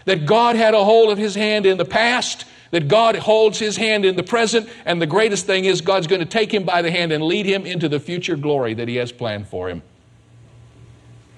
That 0.04 0.26
God 0.26 0.56
had 0.56 0.74
a 0.74 0.84
hold 0.84 1.10
of 1.10 1.18
his 1.18 1.34
hand 1.34 1.64
in 1.64 1.78
the 1.78 1.84
past, 1.84 2.44
that 2.70 2.88
God 2.88 3.16
holds 3.16 3.58
his 3.58 3.76
hand 3.76 4.04
in 4.04 4.16
the 4.16 4.22
present, 4.22 4.68
and 4.84 5.00
the 5.00 5.06
greatest 5.06 5.46
thing 5.46 5.64
is 5.64 5.80
God's 5.80 6.06
going 6.06 6.20
to 6.20 6.26
take 6.26 6.52
him 6.52 6.64
by 6.64 6.82
the 6.82 6.90
hand 6.90 7.12
and 7.12 7.24
lead 7.24 7.46
him 7.46 7.64
into 7.64 7.88
the 7.88 8.00
future 8.00 8.36
glory 8.36 8.74
that 8.74 8.88
he 8.88 8.96
has 8.96 9.12
planned 9.12 9.48
for 9.48 9.68
him. 9.68 9.82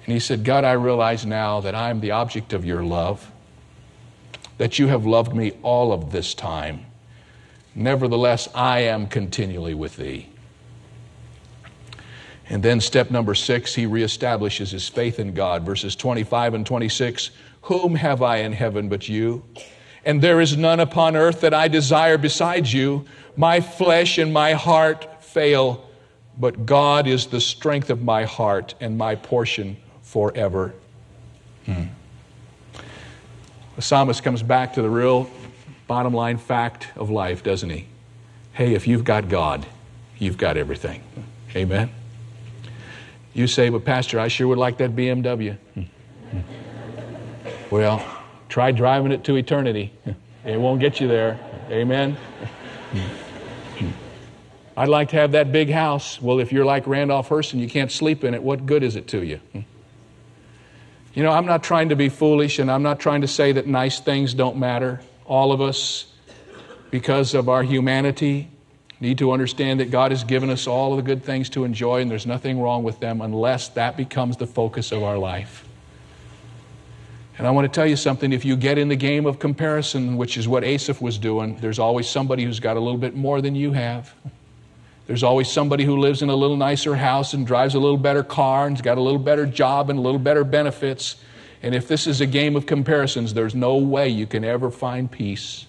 And 0.05 0.13
he 0.13 0.19
said, 0.19 0.43
God, 0.43 0.63
I 0.63 0.73
realize 0.73 1.25
now 1.25 1.61
that 1.61 1.75
I'm 1.75 1.99
the 1.99 2.11
object 2.11 2.53
of 2.53 2.65
your 2.65 2.83
love, 2.83 3.31
that 4.57 4.79
you 4.79 4.87
have 4.87 5.05
loved 5.05 5.35
me 5.35 5.51
all 5.61 5.93
of 5.93 6.11
this 6.11 6.33
time. 6.33 6.85
Nevertheless, 7.75 8.49
I 8.53 8.79
am 8.81 9.07
continually 9.07 9.73
with 9.73 9.97
thee. 9.97 10.27
And 12.49 12.61
then, 12.63 12.81
step 12.81 13.11
number 13.11 13.33
six, 13.33 13.75
he 13.75 13.85
reestablishes 13.85 14.71
his 14.71 14.89
faith 14.89 15.19
in 15.19 15.33
God. 15.33 15.63
Verses 15.63 15.95
25 15.95 16.53
and 16.55 16.65
26 16.65 17.31
Whom 17.61 17.95
have 17.95 18.21
I 18.21 18.37
in 18.37 18.51
heaven 18.51 18.89
but 18.89 19.07
you? 19.07 19.43
And 20.03 20.21
there 20.21 20.41
is 20.41 20.57
none 20.57 20.79
upon 20.79 21.15
earth 21.15 21.41
that 21.41 21.53
I 21.53 21.67
desire 21.67 22.17
besides 22.17 22.73
you. 22.73 23.05
My 23.37 23.61
flesh 23.61 24.17
and 24.17 24.33
my 24.33 24.53
heart 24.53 25.23
fail, 25.23 25.87
but 26.37 26.65
God 26.65 27.07
is 27.07 27.27
the 27.27 27.39
strength 27.39 27.89
of 27.89 28.01
my 28.01 28.25
heart 28.25 28.73
and 28.81 28.97
my 28.97 29.15
portion 29.15 29.77
forever. 30.11 30.73
Hmm. 31.65 31.83
The 33.77 33.81
psalmist 33.81 34.21
comes 34.23 34.43
back 34.43 34.73
to 34.73 34.81
the 34.81 34.89
real 34.89 35.29
bottom 35.87 36.13
line 36.13 36.37
fact 36.37 36.89
of 36.97 37.09
life, 37.09 37.43
doesn't 37.43 37.69
he? 37.69 37.87
Hey, 38.51 38.73
if 38.73 38.87
you've 38.87 39.05
got 39.05 39.29
God, 39.29 39.65
you've 40.19 40.37
got 40.37 40.57
everything. 40.57 41.01
Amen. 41.55 41.89
You 43.33 43.47
say, 43.47 43.69
but 43.69 43.85
Pastor, 43.85 44.19
I 44.19 44.27
sure 44.27 44.49
would 44.49 44.57
like 44.57 44.79
that 44.79 44.97
BMW. 44.97 45.57
Well, 47.69 48.05
try 48.49 48.73
driving 48.73 49.13
it 49.13 49.23
to 49.23 49.37
eternity. 49.37 49.93
It 50.43 50.59
won't 50.59 50.81
get 50.81 50.99
you 50.99 51.07
there. 51.07 51.39
Amen. 51.69 52.17
I'd 54.75 54.89
like 54.89 55.07
to 55.09 55.15
have 55.15 55.31
that 55.31 55.53
big 55.53 55.69
house. 55.69 56.21
Well, 56.21 56.41
if 56.41 56.51
you're 56.51 56.65
like 56.65 56.85
Randolph 56.85 57.29
Hearst 57.29 57.53
and 57.53 57.61
you 57.61 57.69
can't 57.69 57.89
sleep 57.89 58.25
in 58.25 58.33
it, 58.33 58.43
what 58.43 58.65
good 58.65 58.83
is 58.83 58.97
it 58.97 59.07
to 59.07 59.23
you? 59.23 59.39
You 61.13 61.23
know, 61.23 61.31
I'm 61.31 61.45
not 61.45 61.63
trying 61.63 61.89
to 61.89 61.95
be 61.95 62.09
foolish 62.09 62.59
and 62.59 62.71
I'm 62.71 62.83
not 62.83 62.99
trying 62.99 63.21
to 63.21 63.27
say 63.27 63.51
that 63.51 63.67
nice 63.67 63.99
things 63.99 64.33
don't 64.33 64.57
matter. 64.57 65.01
All 65.25 65.51
of 65.51 65.59
us, 65.61 66.05
because 66.89 67.33
of 67.33 67.49
our 67.49 67.63
humanity, 67.63 68.49
need 69.01 69.17
to 69.17 69.31
understand 69.31 69.79
that 69.79 69.91
God 69.91 70.11
has 70.11 70.23
given 70.23 70.49
us 70.49 70.67
all 70.67 70.91
of 70.93 70.97
the 70.97 71.03
good 71.03 71.23
things 71.23 71.49
to 71.49 71.63
enjoy, 71.63 72.01
and 72.01 72.11
there's 72.11 72.27
nothing 72.27 72.59
wrong 72.59 72.83
with 72.83 72.99
them 72.99 73.19
unless 73.19 73.69
that 73.69 73.97
becomes 73.97 74.37
the 74.37 74.45
focus 74.45 74.91
of 74.91 75.01
our 75.01 75.17
life. 75.17 75.67
And 77.37 77.47
I 77.47 77.51
want 77.51 77.65
to 77.65 77.75
tell 77.75 77.87
you 77.87 77.95
something 77.95 78.31
if 78.31 78.45
you 78.45 78.55
get 78.55 78.77
in 78.77 78.87
the 78.87 78.95
game 78.95 79.25
of 79.25 79.39
comparison, 79.39 80.17
which 80.17 80.37
is 80.37 80.47
what 80.47 80.63
Asaph 80.63 81.01
was 81.01 81.17
doing, 81.17 81.57
there's 81.57 81.79
always 81.79 82.07
somebody 82.07 82.43
who's 82.43 82.59
got 82.59 82.77
a 82.77 82.79
little 82.79 82.99
bit 82.99 83.15
more 83.15 83.41
than 83.41 83.55
you 83.55 83.71
have. 83.71 84.13
There's 85.11 85.23
always 85.23 85.51
somebody 85.51 85.83
who 85.83 85.97
lives 85.97 86.21
in 86.21 86.29
a 86.29 86.35
little 86.37 86.55
nicer 86.55 86.95
house 86.95 87.33
and 87.33 87.45
drives 87.45 87.75
a 87.75 87.79
little 87.79 87.97
better 87.97 88.23
car 88.23 88.65
and's 88.65 88.81
got 88.81 88.97
a 88.97 89.01
little 89.01 89.19
better 89.19 89.45
job 89.45 89.89
and 89.89 89.99
a 89.99 90.01
little 90.01 90.17
better 90.17 90.45
benefits. 90.45 91.17
And 91.61 91.75
if 91.75 91.89
this 91.89 92.07
is 92.07 92.21
a 92.21 92.25
game 92.25 92.55
of 92.55 92.65
comparisons, 92.65 93.33
there's 93.33 93.53
no 93.53 93.75
way 93.75 94.07
you 94.07 94.25
can 94.25 94.45
ever 94.45 94.71
find 94.71 95.11
peace. 95.11 95.65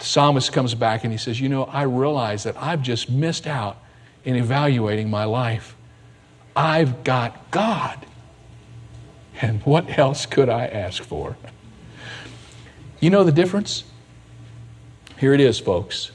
The 0.00 0.06
psalmist 0.06 0.52
comes 0.52 0.74
back 0.74 1.04
and 1.04 1.12
he 1.12 1.18
says, 1.18 1.40
You 1.40 1.48
know, 1.48 1.66
I 1.66 1.82
realize 1.82 2.42
that 2.42 2.56
I've 2.60 2.82
just 2.82 3.08
missed 3.08 3.46
out 3.46 3.80
in 4.24 4.34
evaluating 4.34 5.08
my 5.08 5.22
life. 5.22 5.76
I've 6.56 7.04
got 7.04 7.52
God. 7.52 8.06
And 9.40 9.62
what 9.62 9.96
else 9.96 10.26
could 10.26 10.48
I 10.48 10.66
ask 10.66 11.00
for? 11.00 11.36
You 12.98 13.10
know 13.10 13.22
the 13.22 13.30
difference? 13.30 13.84
Here 15.16 15.32
it 15.32 15.38
is, 15.38 15.60
folks. 15.60 16.10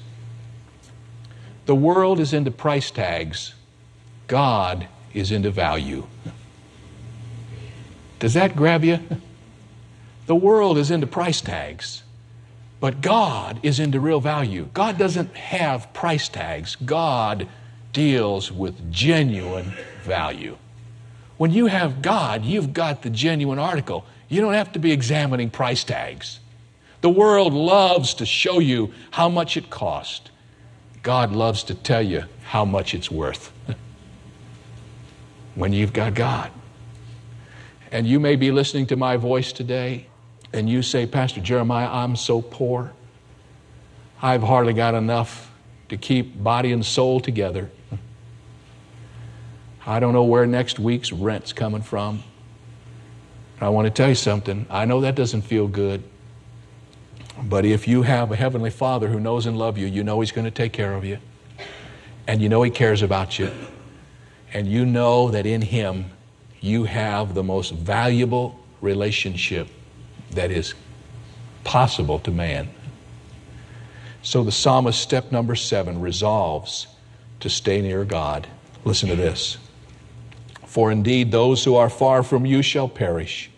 The 1.71 1.75
world 1.75 2.19
is 2.19 2.34
into 2.34 2.51
price 2.51 2.91
tags, 2.91 3.53
God 4.27 4.89
is 5.13 5.31
into 5.31 5.51
value. 5.51 6.05
Does 8.19 8.34
that 8.34 8.57
grab 8.57 8.84
you? 8.84 8.99
The 10.25 10.36
world 10.36 10.77
is 10.77 10.91
into 10.91 11.07
price 11.07 11.39
tags. 11.39 12.03
But 12.81 12.99
God 12.99 13.62
is 13.63 13.79
into 13.79 14.01
real 14.01 14.19
value. 14.19 14.67
God 14.73 14.97
doesn't 14.97 15.34
have 15.38 15.93
price 15.93 16.27
tags, 16.27 16.75
God 16.75 17.47
deals 17.93 18.51
with 18.51 18.91
genuine 18.91 19.71
value. 20.03 20.57
When 21.38 21.51
you 21.51 21.67
have 21.67 22.01
God, 22.01 22.43
you've 22.43 22.73
got 22.73 23.01
the 23.01 23.10
genuine 23.10 23.60
article. 23.60 24.03
You 24.27 24.41
don't 24.41 24.55
have 24.55 24.73
to 24.73 24.79
be 24.79 24.91
examining 24.91 25.49
price 25.49 25.86
tags. 25.86 26.41
The 26.99 27.10
world 27.10 27.53
loves 27.53 28.13
to 28.15 28.25
show 28.25 28.60
you 28.60 28.93
how 29.12 29.29
much 29.29 29.55
it 29.55 29.69
cost. 29.69 30.31
God 31.04 31.32
loves 31.32 31.64
to 31.64 31.76
tell 31.76 32.02
you 32.02 32.26
how 32.44 32.66
much 32.66 32.94
it's 32.94 33.10
worth 33.10 33.52
when 35.56 35.74
you've 35.74 35.94
got 35.94 36.14
God. 36.14 36.52
And 37.92 38.08
you 38.08 38.20
may 38.20 38.36
be 38.36 38.52
listening 38.52 38.88
to 38.88 38.96
my 38.96 39.18
voice 39.18 39.52
today 39.52 40.08
and 40.54 40.70
you 40.70 40.82
say, 40.82 41.06
Pastor 41.06 41.42
Jeremiah, 41.42 41.90
I'm 41.90 42.16
so 42.16 42.42
poor. 42.42 42.94
I've 44.22 44.44
hardly 44.44 44.74
got 44.74 44.94
enough 44.94 45.52
to 45.90 45.98
keep 45.98 46.42
body 46.42 46.72
and 46.72 46.86
soul 46.86 47.20
together. 47.20 47.70
I 49.86 50.00
don't 50.00 50.14
know 50.14 50.24
where 50.24 50.46
next 50.46 50.80
week's 50.80 51.12
rent's 51.12 51.54
coming 51.54 51.82
from. 51.82 52.24
I 53.60 53.70
want 53.70 53.86
to 53.86 53.92
tell 53.92 54.10
you 54.10 54.16
something. 54.16 54.66
I 54.70 54.86
know 54.86 55.02
that 55.02 55.16
doesn't 55.16 55.42
feel 55.42 55.68
good. 55.68 56.04
But 57.44 57.65
if 57.65 57.88
you 57.88 58.02
have 58.04 58.32
a 58.32 58.36
Heavenly 58.36 58.70
Father 58.70 59.08
who 59.08 59.20
knows 59.20 59.46
and 59.46 59.58
loves 59.58 59.80
you, 59.80 59.88
you 59.88 60.04
know 60.04 60.20
He's 60.20 60.32
going 60.32 60.46
to 60.46 60.52
take 60.52 60.74
care 60.74 60.94
of 60.94 61.06
you. 61.06 61.17
And 62.28 62.41
you 62.41 62.50
know 62.50 62.62
He 62.63 62.72
cares 62.72 63.02
about 63.02 63.39
you. 63.39 63.52
And 64.54 64.67
you 64.67 64.86
know 64.86 65.30
that 65.30 65.46
in 65.46 65.62
Him 65.62 66.06
you 66.60 66.84
have 66.84 67.34
the 67.34 67.44
most 67.44 67.72
valuable 67.72 68.60
relationship 68.82 69.67
that 70.32 70.52
is 70.52 70.74
possible 71.63 72.20
to 72.20 72.32
man. 72.32 72.70
So 74.24 74.44
the 74.44 74.52
psalmist, 74.52 75.00
step 75.00 75.32
number 75.32 75.56
seven, 75.56 76.00
resolves 76.00 76.88
to 77.39 77.50
stay 77.50 77.82
near 77.82 78.06
God. 78.06 78.48
Listen 78.86 79.10
to 79.10 79.15
this. 79.15 79.58
For 80.65 80.91
indeed, 80.91 81.32
those 81.32 81.63
who 81.63 81.76
are 81.76 81.89
far 81.89 82.24
from 82.24 82.46
you 82.46 82.62
shall 82.62 82.88
perish. 82.88 83.51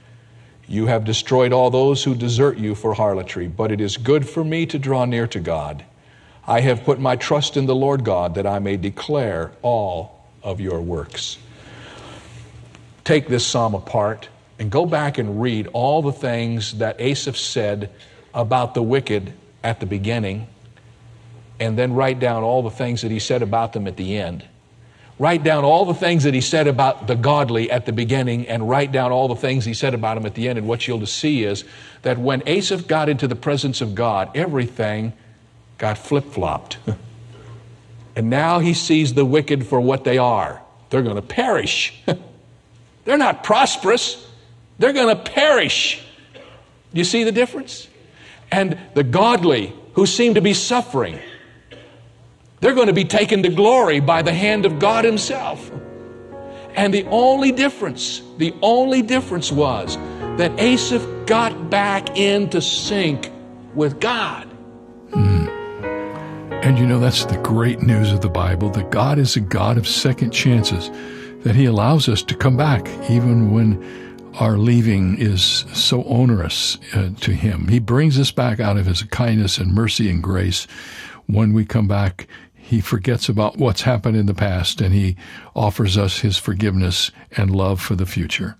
You 0.74 0.88
have 0.88 1.06
destroyed 1.06 1.54
all 1.54 1.70
those 1.70 2.04
who 2.04 2.16
desert 2.16 2.58
you 2.58 2.74
for 2.74 2.96
harlotry, 2.96 3.48
but 3.48 3.72
it 3.72 3.80
is 3.80 3.96
good 3.96 4.28
for 4.28 4.44
me 4.44 4.66
to 4.66 4.80
draw 4.80 5.06
near 5.06 5.28
to 5.28 5.40
God. 5.40 5.86
I 6.48 6.62
have 6.62 6.84
put 6.84 7.00
my 7.00 7.16
trust 7.16 7.58
in 7.58 7.68
the 7.68 7.76
Lord 7.76 8.04
God 8.04 8.34
that 8.34 8.48
I 8.48 8.58
may 8.58 8.78
declare 8.78 9.52
all 9.62 10.26
of 10.42 10.60
your 10.60 10.82
works. 10.82 11.38
Take 13.04 13.28
this 13.28 13.46
psalm 13.46 13.76
apart 13.76 14.30
and 14.58 14.72
go 14.72 14.88
back 14.88 15.20
and 15.20 15.40
read 15.40 15.68
all 15.74 16.02
the 16.02 16.12
things 16.12 16.80
that 16.80 17.00
Asaph 17.00 17.38
said 17.38 17.92
about 18.34 18.74
the 18.74 18.82
wicked 18.82 19.32
at 19.64 19.80
the 19.80 19.86
beginning, 19.86 20.48
and 21.60 21.78
then 21.78 21.94
write 21.94 22.20
down 22.20 22.42
all 22.42 22.64
the 22.64 22.72
things 22.72 23.04
that 23.04 23.12
he 23.12 23.20
said 23.20 23.44
about 23.44 23.74
them 23.74 23.86
at 23.86 23.96
the 23.96 24.18
end. 24.18 24.44
Write 25.20 25.44
down 25.44 25.64
all 25.64 25.86
the 25.86 25.94
things 25.94 26.24
that 26.24 26.34
he 26.34 26.42
said 26.42 26.68
about 26.68 27.06
the 27.08 27.16
godly 27.16 27.70
at 27.70 27.86
the 27.86 27.92
beginning, 27.92 28.48
and 28.48 28.68
write 28.68 28.92
down 28.92 29.12
all 29.12 29.28
the 29.28 29.36
things 29.36 29.64
he 29.64 29.74
said 29.74 29.94
about 29.94 30.16
them 30.16 30.26
at 30.26 30.34
the 30.34 30.50
end. 30.50 30.58
And 30.58 30.68
what 30.68 30.88
you'll 30.88 31.06
see 31.06 31.44
is 31.44 31.64
that 32.02 32.18
when 32.18 32.42
Asaph 32.48 32.88
got 32.88 33.10
into 33.10 33.28
the 33.28 33.36
presence 33.36 33.80
of 33.82 33.94
God, 33.94 34.32
everything 34.36 35.14
got 35.78 35.98
flip 35.98 36.26
flopped. 36.26 36.78
and 38.16 38.30
now 38.30 38.60
he 38.60 38.74
sees 38.74 39.14
the 39.14 39.26
wicked 39.26 39.68
for 39.68 39.80
what 39.80 40.04
they 40.04 40.18
are. 40.18 40.62
They're 40.90 41.04
going 41.04 41.16
to 41.16 41.22
perish. 41.22 42.02
They're 43.06 43.18
not 43.18 43.44
prosperous. 43.44 44.28
They're 44.80 44.94
going 44.94 45.16
to 45.16 45.22
perish. 45.22 46.04
You 46.92 47.04
see 47.04 47.24
the 47.24 47.32
difference? 47.32 47.88
And 48.52 48.78
the 48.94 49.04
godly 49.04 49.74
who 49.94 50.06
seem 50.06 50.36
to 50.36 50.42
be 50.42 50.54
suffering, 50.54 51.20
they're 52.64 52.74
going 52.74 52.88
to 52.88 52.94
be 52.94 53.04
taken 53.04 53.44
to 53.44 53.50
glory 53.50 54.00
by 54.00 54.22
the 54.22 54.34
hand 54.34 54.66
of 54.66 54.80
God 54.80 55.04
Himself. 55.04 55.70
And 56.76 56.94
the 56.94 57.06
only 57.08 57.52
difference, 57.52 58.22
the 58.38 58.56
only 58.62 59.02
difference 59.02 59.52
was 59.52 59.98
that 60.38 60.58
Asaph 60.58 61.06
got 61.28 61.70
back 61.70 62.18
into 62.18 62.62
sync 62.62 63.30
with 63.76 64.00
God. 64.00 64.50
Mm. 65.12 65.50
And 66.64 66.80
you 66.80 66.88
know, 66.88 67.00
that's 67.00 67.26
the 67.26 67.38
great 67.40 67.82
news 67.82 68.14
of 68.14 68.22
the 68.22 68.30
Bible 68.30 68.70
that 68.70 68.92
God 68.92 69.20
is 69.20 69.36
a 69.36 69.42
God 69.42 69.78
of 69.78 69.86
second 69.86 70.32
chances, 70.32 70.90
that 71.44 71.56
He 71.56 71.66
allows 71.66 72.08
us 72.08 72.24
to 72.24 72.34
come 72.34 72.56
back 72.56 72.88
even 73.10 73.52
when 73.52 73.84
our 74.40 74.58
leaving 74.58 75.18
is 75.20 75.66
so 75.74 76.04
onerous 76.06 76.78
uh, 76.94 77.10
to 77.20 77.34
Him. 77.34 77.68
He 77.68 77.80
brings 77.80 78.18
us 78.18 78.32
back 78.32 78.62
out 78.62 78.78
of 78.78 78.86
His 78.86 79.04
kindness 79.04 79.58
and 79.58 79.74
mercy 79.74 80.10
and 80.10 80.24
grace. 80.24 80.66
When 81.28 81.54
we 81.54 81.66
come 81.66 81.88
back, 81.88 82.28
He 82.64 82.80
forgets 82.80 83.28
about 83.28 83.58
what's 83.58 83.82
happened 83.82 84.16
in 84.16 84.26
the 84.26 84.34
past 84.34 84.80
and 84.80 84.94
He 84.94 85.18
offers 85.56 85.98
us 85.98 86.20
His 86.20 86.38
forgiveness 86.38 87.12
and 87.36 87.54
love 87.54 87.82
for 87.82 87.96
the 87.96 88.06
future. 88.06 88.58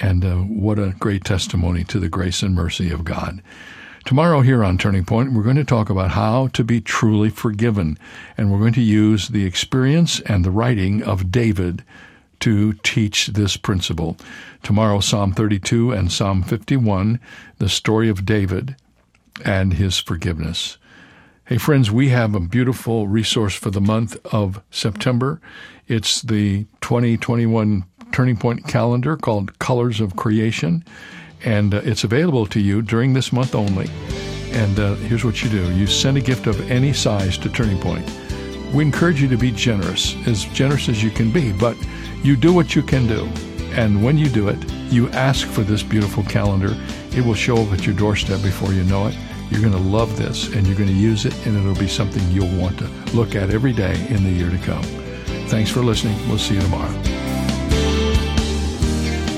And 0.00 0.24
uh, 0.24 0.36
what 0.36 0.78
a 0.78 0.94
great 0.98 1.24
testimony 1.24 1.82
to 1.84 1.98
the 1.98 2.10
grace 2.10 2.42
and 2.42 2.54
mercy 2.54 2.90
of 2.90 3.04
God. 3.04 3.42
Tomorrow, 4.04 4.42
here 4.42 4.62
on 4.62 4.78
Turning 4.78 5.04
Point, 5.04 5.32
we're 5.32 5.42
going 5.42 5.56
to 5.56 5.64
talk 5.64 5.90
about 5.90 6.12
how 6.12 6.48
to 6.48 6.62
be 6.62 6.80
truly 6.80 7.30
forgiven, 7.30 7.98
and 8.36 8.50
we're 8.50 8.60
going 8.60 8.72
to 8.74 8.80
use 8.80 9.28
the 9.28 9.44
experience 9.44 10.20
and 10.20 10.44
the 10.44 10.50
writing 10.50 11.02
of 11.02 11.32
David 11.32 11.84
to 12.40 12.74
teach 12.74 13.28
this 13.28 13.56
principle. 13.56 14.16
Tomorrow, 14.62 15.00
Psalm 15.00 15.32
32 15.32 15.92
and 15.92 16.12
Psalm 16.12 16.42
51, 16.42 17.18
the 17.58 17.68
story 17.68 18.08
of 18.08 18.24
David 18.24 18.76
and 19.44 19.74
his 19.74 19.98
forgiveness. 19.98 20.78
Hey, 21.48 21.56
friends, 21.56 21.90
we 21.90 22.10
have 22.10 22.34
a 22.34 22.40
beautiful 22.40 23.08
resource 23.08 23.54
for 23.54 23.70
the 23.70 23.80
month 23.80 24.18
of 24.34 24.62
September. 24.70 25.40
It's 25.86 26.20
the 26.20 26.66
2021 26.82 27.86
Turning 28.12 28.36
Point 28.36 28.68
calendar 28.68 29.16
called 29.16 29.58
Colors 29.58 29.98
of 29.98 30.14
Creation 30.14 30.84
and 31.42 31.72
uh, 31.72 31.80
it's 31.84 32.04
available 32.04 32.44
to 32.44 32.60
you 32.60 32.82
during 32.82 33.14
this 33.14 33.32
month 33.32 33.54
only. 33.54 33.88
And 34.52 34.78
uh, 34.78 34.96
here's 34.96 35.24
what 35.24 35.42
you 35.42 35.48
do 35.48 35.72
you 35.72 35.86
send 35.86 36.18
a 36.18 36.20
gift 36.20 36.46
of 36.46 36.70
any 36.70 36.92
size 36.92 37.38
to 37.38 37.48
Turning 37.48 37.80
Point. 37.80 38.06
We 38.74 38.84
encourage 38.84 39.22
you 39.22 39.28
to 39.28 39.38
be 39.38 39.50
generous, 39.50 40.16
as 40.26 40.44
generous 40.44 40.90
as 40.90 41.02
you 41.02 41.10
can 41.10 41.32
be, 41.32 41.52
but 41.52 41.78
you 42.22 42.36
do 42.36 42.52
what 42.52 42.76
you 42.76 42.82
can 42.82 43.06
do. 43.06 43.24
And 43.72 44.04
when 44.04 44.18
you 44.18 44.28
do 44.28 44.48
it, 44.48 44.70
you 44.92 45.08
ask 45.12 45.46
for 45.46 45.62
this 45.62 45.82
beautiful 45.82 46.24
calendar. 46.24 46.76
It 47.16 47.24
will 47.24 47.32
show 47.32 47.56
up 47.56 47.72
at 47.72 47.86
your 47.86 47.96
doorstep 47.96 48.42
before 48.42 48.74
you 48.74 48.84
know 48.84 49.06
it. 49.06 49.16
You're 49.50 49.60
going 49.60 49.72
to 49.72 49.78
love 49.78 50.16
this 50.16 50.52
and 50.54 50.66
you're 50.66 50.76
going 50.76 50.88
to 50.88 50.94
use 50.94 51.24
it, 51.26 51.34
and 51.46 51.56
it'll 51.56 51.74
be 51.74 51.88
something 51.88 52.22
you'll 52.30 52.54
want 52.60 52.78
to 52.78 52.86
look 53.14 53.34
at 53.34 53.50
every 53.50 53.72
day 53.72 53.94
in 54.08 54.22
the 54.24 54.30
year 54.30 54.50
to 54.50 54.58
come. 54.58 54.82
Thanks 55.48 55.70
for 55.70 55.80
listening. 55.80 56.16
We'll 56.28 56.38
see 56.38 56.54
you 56.54 56.60
tomorrow. 56.60 56.92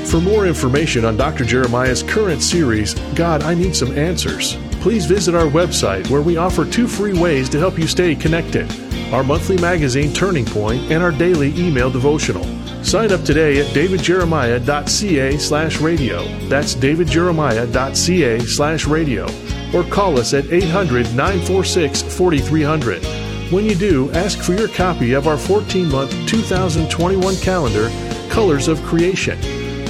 For 0.06 0.20
more 0.20 0.46
information 0.46 1.04
on 1.04 1.16
Dr. 1.16 1.44
Jeremiah's 1.44 2.02
current 2.02 2.42
series, 2.42 2.94
God, 3.14 3.44
I 3.44 3.54
Need 3.54 3.76
Some 3.76 3.96
Answers, 3.96 4.56
please 4.80 5.06
visit 5.06 5.36
our 5.36 5.46
website 5.46 6.10
where 6.10 6.22
we 6.22 6.36
offer 6.36 6.64
two 6.64 6.88
free 6.88 7.12
ways 7.12 7.48
to 7.50 7.58
help 7.58 7.78
you 7.78 7.86
stay 7.86 8.16
connected 8.16 8.68
our 9.12 9.24
monthly 9.24 9.58
magazine 9.58 10.12
Turning 10.12 10.44
Point 10.44 10.80
and 10.90 11.02
our 11.02 11.10
daily 11.10 11.52
email 11.58 11.90
devotional. 11.90 12.44
Sign 12.84 13.12
up 13.12 13.22
today 13.22 13.60
at 13.60 13.66
davidjeremiah.ca 13.74 15.36
slash 15.38 15.80
radio. 15.80 16.22
That's 16.48 16.74
davidjeremiah.ca 16.74 18.38
slash 18.40 18.86
radio. 18.86 19.26
Or 19.74 19.84
call 19.84 20.18
us 20.18 20.34
at 20.34 20.52
800 20.52 21.14
946 21.14 22.02
4300. 22.02 23.04
When 23.52 23.64
you 23.64 23.74
do, 23.74 24.10
ask 24.12 24.38
for 24.38 24.54
your 24.54 24.68
copy 24.68 25.12
of 25.12 25.26
our 25.26 25.38
14 25.38 25.88
month 25.88 26.10
2021 26.28 27.36
calendar, 27.36 27.90
Colors 28.30 28.68
of 28.68 28.82
Creation 28.82 29.38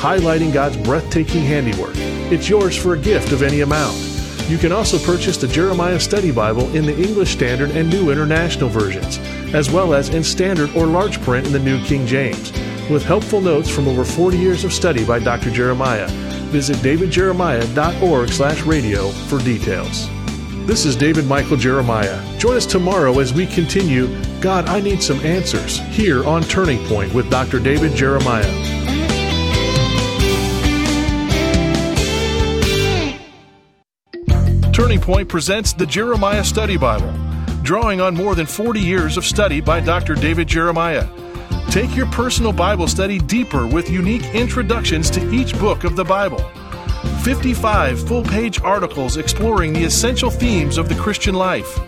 highlighting 0.01 0.51
God's 0.51 0.79
breathtaking 0.79 1.43
handiwork. 1.43 1.93
It's 2.33 2.49
yours 2.49 2.75
for 2.75 2.95
a 2.95 2.99
gift 2.99 3.33
of 3.33 3.43
any 3.43 3.61
amount. 3.61 3.95
You 4.49 4.57
can 4.57 4.73
also 4.73 4.99
purchase 4.99 5.37
the 5.37 5.47
Jeremiah 5.47 6.01
Study 6.01 6.33
Bible 6.33 6.75
in 6.75 6.87
the 6.87 6.99
English 6.99 7.33
Standard 7.33 7.73
and 7.73 7.91
New 7.91 8.11
International 8.11 8.71
versions, 8.71 9.19
as 9.55 9.71
well 9.71 9.93
as 9.93 10.09
in 10.09 10.25
standard 10.25 10.75
or 10.75 10.87
large 10.87 11.21
print 11.21 11.47
in 11.47 11.53
the 11.53 11.59
New 11.59 11.85
King 11.85 12.07
James, 12.07 12.51
with 12.89 13.05
helpful 13.05 13.43
notes 13.43 13.69
from 13.69 13.89
over 13.89 14.03
40 14.03 14.39
years 14.39 14.65
of 14.65 14.73
study 14.73 15.05
by 15.05 15.19
Dr. 15.19 15.51
Jeremiah. 15.51 16.09
Visit 16.51 16.77
davidjeremiah.org 16.79 18.29
slash 18.31 18.63
radio 18.63 19.09
for 19.09 19.39
details. 19.39 20.09
This 20.67 20.85
is 20.85 20.97
David 20.97 21.27
Michael 21.27 21.57
Jeremiah. 21.57 22.39
Join 22.39 22.57
us 22.57 22.67
tomorrow 22.67 23.19
as 23.21 23.33
we 23.33 23.47
continue 23.47 24.09
God, 24.41 24.69
I 24.69 24.81
Need 24.81 25.03
Some 25.03 25.21
Answers 25.21 25.79
here 25.79 26.25
on 26.25 26.43
Turning 26.43 26.85
Point 26.87 27.15
with 27.15 27.31
Dr. 27.31 27.61
David 27.61 27.95
Jeremiah. 27.95 28.51
Turning 34.73 35.01
Point 35.01 35.29
presents 35.29 35.73
the 35.73 35.87
Jeremiah 35.87 36.43
Study 36.43 36.77
Bible, 36.77 37.13
drawing 37.63 38.01
on 38.01 38.15
more 38.15 38.35
than 38.35 38.47
40 38.47 38.81
years 38.81 39.17
of 39.17 39.25
study 39.25 39.61
by 39.61 39.79
Dr. 39.79 40.15
David 40.15 40.49
Jeremiah. 40.49 41.07
Take 41.71 41.95
your 41.95 42.07
personal 42.07 42.53
Bible 42.53 42.89
study 42.89 43.21
deeper 43.21 43.65
with 43.65 43.89
unique 43.89 44.25
introductions 44.35 45.09
to 45.11 45.33
each 45.33 45.57
book 45.57 45.85
of 45.85 45.95
the 45.95 46.03
Bible. 46.03 46.41
55 47.23 48.09
full 48.09 48.25
page 48.25 48.61
articles 48.63 49.17
exploring 49.17 49.73
the 49.73 49.85
essential 49.85 50.31
themes 50.31 50.79
of 50.79 50.89
the 50.89 50.97
Christian 50.97 51.37
life. 51.37 51.79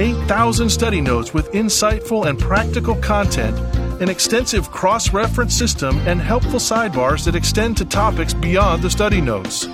8,000 0.00 0.68
study 0.68 1.00
notes 1.00 1.32
with 1.32 1.52
insightful 1.52 2.26
and 2.26 2.36
practical 2.36 2.96
content, 2.96 3.56
an 4.02 4.08
extensive 4.08 4.72
cross 4.72 5.12
reference 5.12 5.54
system, 5.54 5.96
and 6.08 6.20
helpful 6.20 6.58
sidebars 6.58 7.24
that 7.24 7.36
extend 7.36 7.76
to 7.76 7.84
topics 7.84 8.34
beyond 8.34 8.82
the 8.82 8.90
study 8.90 9.20
notes. 9.20 9.68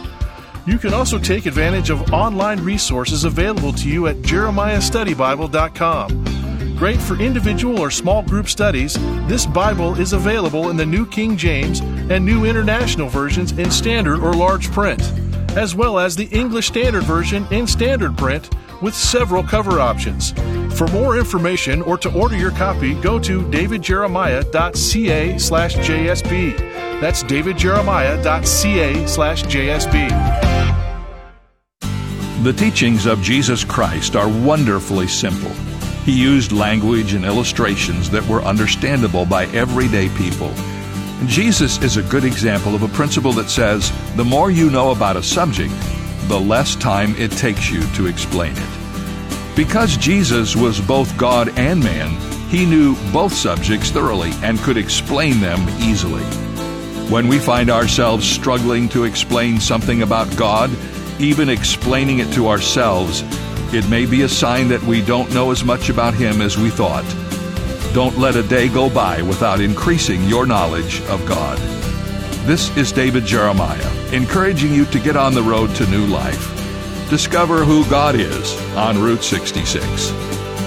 You 0.67 0.77
can 0.77 0.93
also 0.93 1.19
take 1.19 1.47
advantage 1.47 1.89
of 1.89 2.13
online 2.13 2.63
resources 2.63 3.25
available 3.25 3.73
to 3.73 3.89
you 3.89 4.07
at 4.07 4.17
jeremiahstudybible.com. 4.17 6.40
Great 6.81 6.99
for 6.99 7.21
individual 7.21 7.79
or 7.79 7.91
small 7.91 8.23
group 8.23 8.49
studies, 8.49 8.95
this 9.29 9.45
Bible 9.45 10.01
is 10.01 10.15
available 10.15 10.71
in 10.71 10.79
the 10.79 10.87
New 10.87 11.05
King 11.05 11.37
James 11.37 11.81
and 11.81 12.25
New 12.25 12.47
International 12.47 13.07
versions 13.07 13.53
in 13.53 13.71
standard 13.71 14.21
or 14.21 14.33
large 14.33 14.73
print, 14.73 15.03
as 15.59 15.75
well 15.75 15.99
as 15.99 16.17
the 16.17 16.25
English 16.29 16.69
Standard 16.69 17.03
Version 17.03 17.47
in 17.51 17.67
standard 17.67 18.17
print 18.17 18.49
with 18.81 18.95
several 18.95 19.43
cover 19.43 19.79
options. 19.79 20.33
For 20.75 20.87
more 20.87 21.19
information 21.19 21.83
or 21.83 21.99
to 21.99 22.11
order 22.19 22.39
your 22.39 22.53
copy, 22.53 22.95
go 22.95 23.19
to 23.19 23.43
davidjeremiah.ca 23.43 25.39
slash 25.39 25.77
JSB. 25.77 26.59
That's 26.99 27.23
davidjeremiah.ca 27.25 29.07
slash 29.07 29.43
JSB. 29.43 30.09
The 32.43 32.55
teachings 32.55 33.05
of 33.05 33.21
Jesus 33.21 33.65
Christ 33.65 34.17
are 34.17 34.31
wonderfully 34.31 35.09
simple. 35.09 35.53
He 36.05 36.13
used 36.13 36.53
language 36.53 37.13
and 37.13 37.25
illustrations 37.25 38.11
that 38.11 38.27
were 38.27 38.43
understandable 38.43 39.27
by 39.27 39.47
everyday 39.47 40.09
people. 40.11 40.53
Jesus 41.27 41.81
is 41.83 41.99
a 41.99 42.03
good 42.03 42.25
example 42.25 42.75
of 42.75 42.83
a 42.83 42.89
principle 42.89 43.33
that 43.33 43.51
says 43.51 43.93
the 44.17 44.25
more 44.25 44.51
you 44.51 44.71
know 44.71 44.91
about 44.91 45.17
a 45.17 45.23
subject, 45.23 45.75
the 46.29 46.41
less 46.41 46.75
time 46.77 47.15
it 47.17 47.31
takes 47.33 47.71
you 47.71 47.83
to 47.95 48.07
explain 48.07 48.55
it. 48.57 49.57
Because 49.57 49.99
Jesus 49.99 50.57
was 50.57 50.81
both 50.81 51.15
God 51.19 51.51
and 51.59 51.83
man, 51.83 52.17
he 52.49 52.65
knew 52.65 52.97
both 53.13 53.33
subjects 53.35 53.91
thoroughly 53.91 54.31
and 54.43 54.59
could 54.61 54.79
explain 54.79 55.41
them 55.41 55.69
easily. 55.81 56.25
When 57.11 57.29
we 57.29 57.39
find 57.39 57.71
ourselves 57.71 58.27
struggling 58.27 58.89
to 58.91 59.05
explain 59.05 59.61
something 59.61 60.03
about 60.03 60.35
God, 60.37 60.71
even 61.21 61.49
explaining 61.49 62.21
it 62.21 62.33
to 62.33 62.49
ourselves, 62.49 63.23
it 63.73 63.89
may 63.89 64.07
be 64.07 64.23
a 64.23 64.29
sign 64.29 64.69
that 64.69 64.83
we 64.83 65.03
don't 65.03 65.33
know 65.33 65.51
as 65.51 65.65
much 65.65 65.89
about 65.89 66.15
Him 66.15 66.41
as 66.41 66.59
we 66.59 66.71
thought. 66.71 67.05
Don't 67.95 68.19
let 68.19 68.37
a 68.37 68.43
day 68.43 68.69
go 68.69 68.91
by 68.91 69.23
without 69.23 69.61
increasing 69.61 70.25
your 70.25 70.47
knowledge 70.47 71.01
of 71.03 71.25
God. 71.27 71.59
This 72.47 72.75
is 72.77 72.93
David 72.93 73.25
Jeremiah, 73.25 74.13
encouraging 74.13 74.75
you 74.75 74.85
to 74.87 74.99
get 74.99 75.17
on 75.17 75.35
the 75.35 75.43
road 75.43 75.75
to 75.77 75.87
new 75.87 76.07
life. 76.07 76.57
Discover 77.11 77.65
who 77.65 77.89
God 77.91 78.15
is 78.15 78.57
on 78.77 79.01
Route 79.01 79.23
66. 79.23 80.11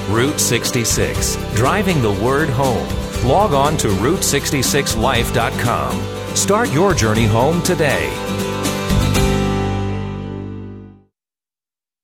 Route 0.10 0.40
66, 0.40 1.38
driving 1.56 2.02
the 2.02 2.12
word 2.12 2.50
home. 2.50 2.88
Log 3.26 3.54
on 3.54 3.78
to 3.78 3.88
Route66Life.com. 3.88 6.36
Start 6.36 6.72
your 6.72 6.94
journey 6.94 7.26
home 7.26 7.64
today. 7.64 8.53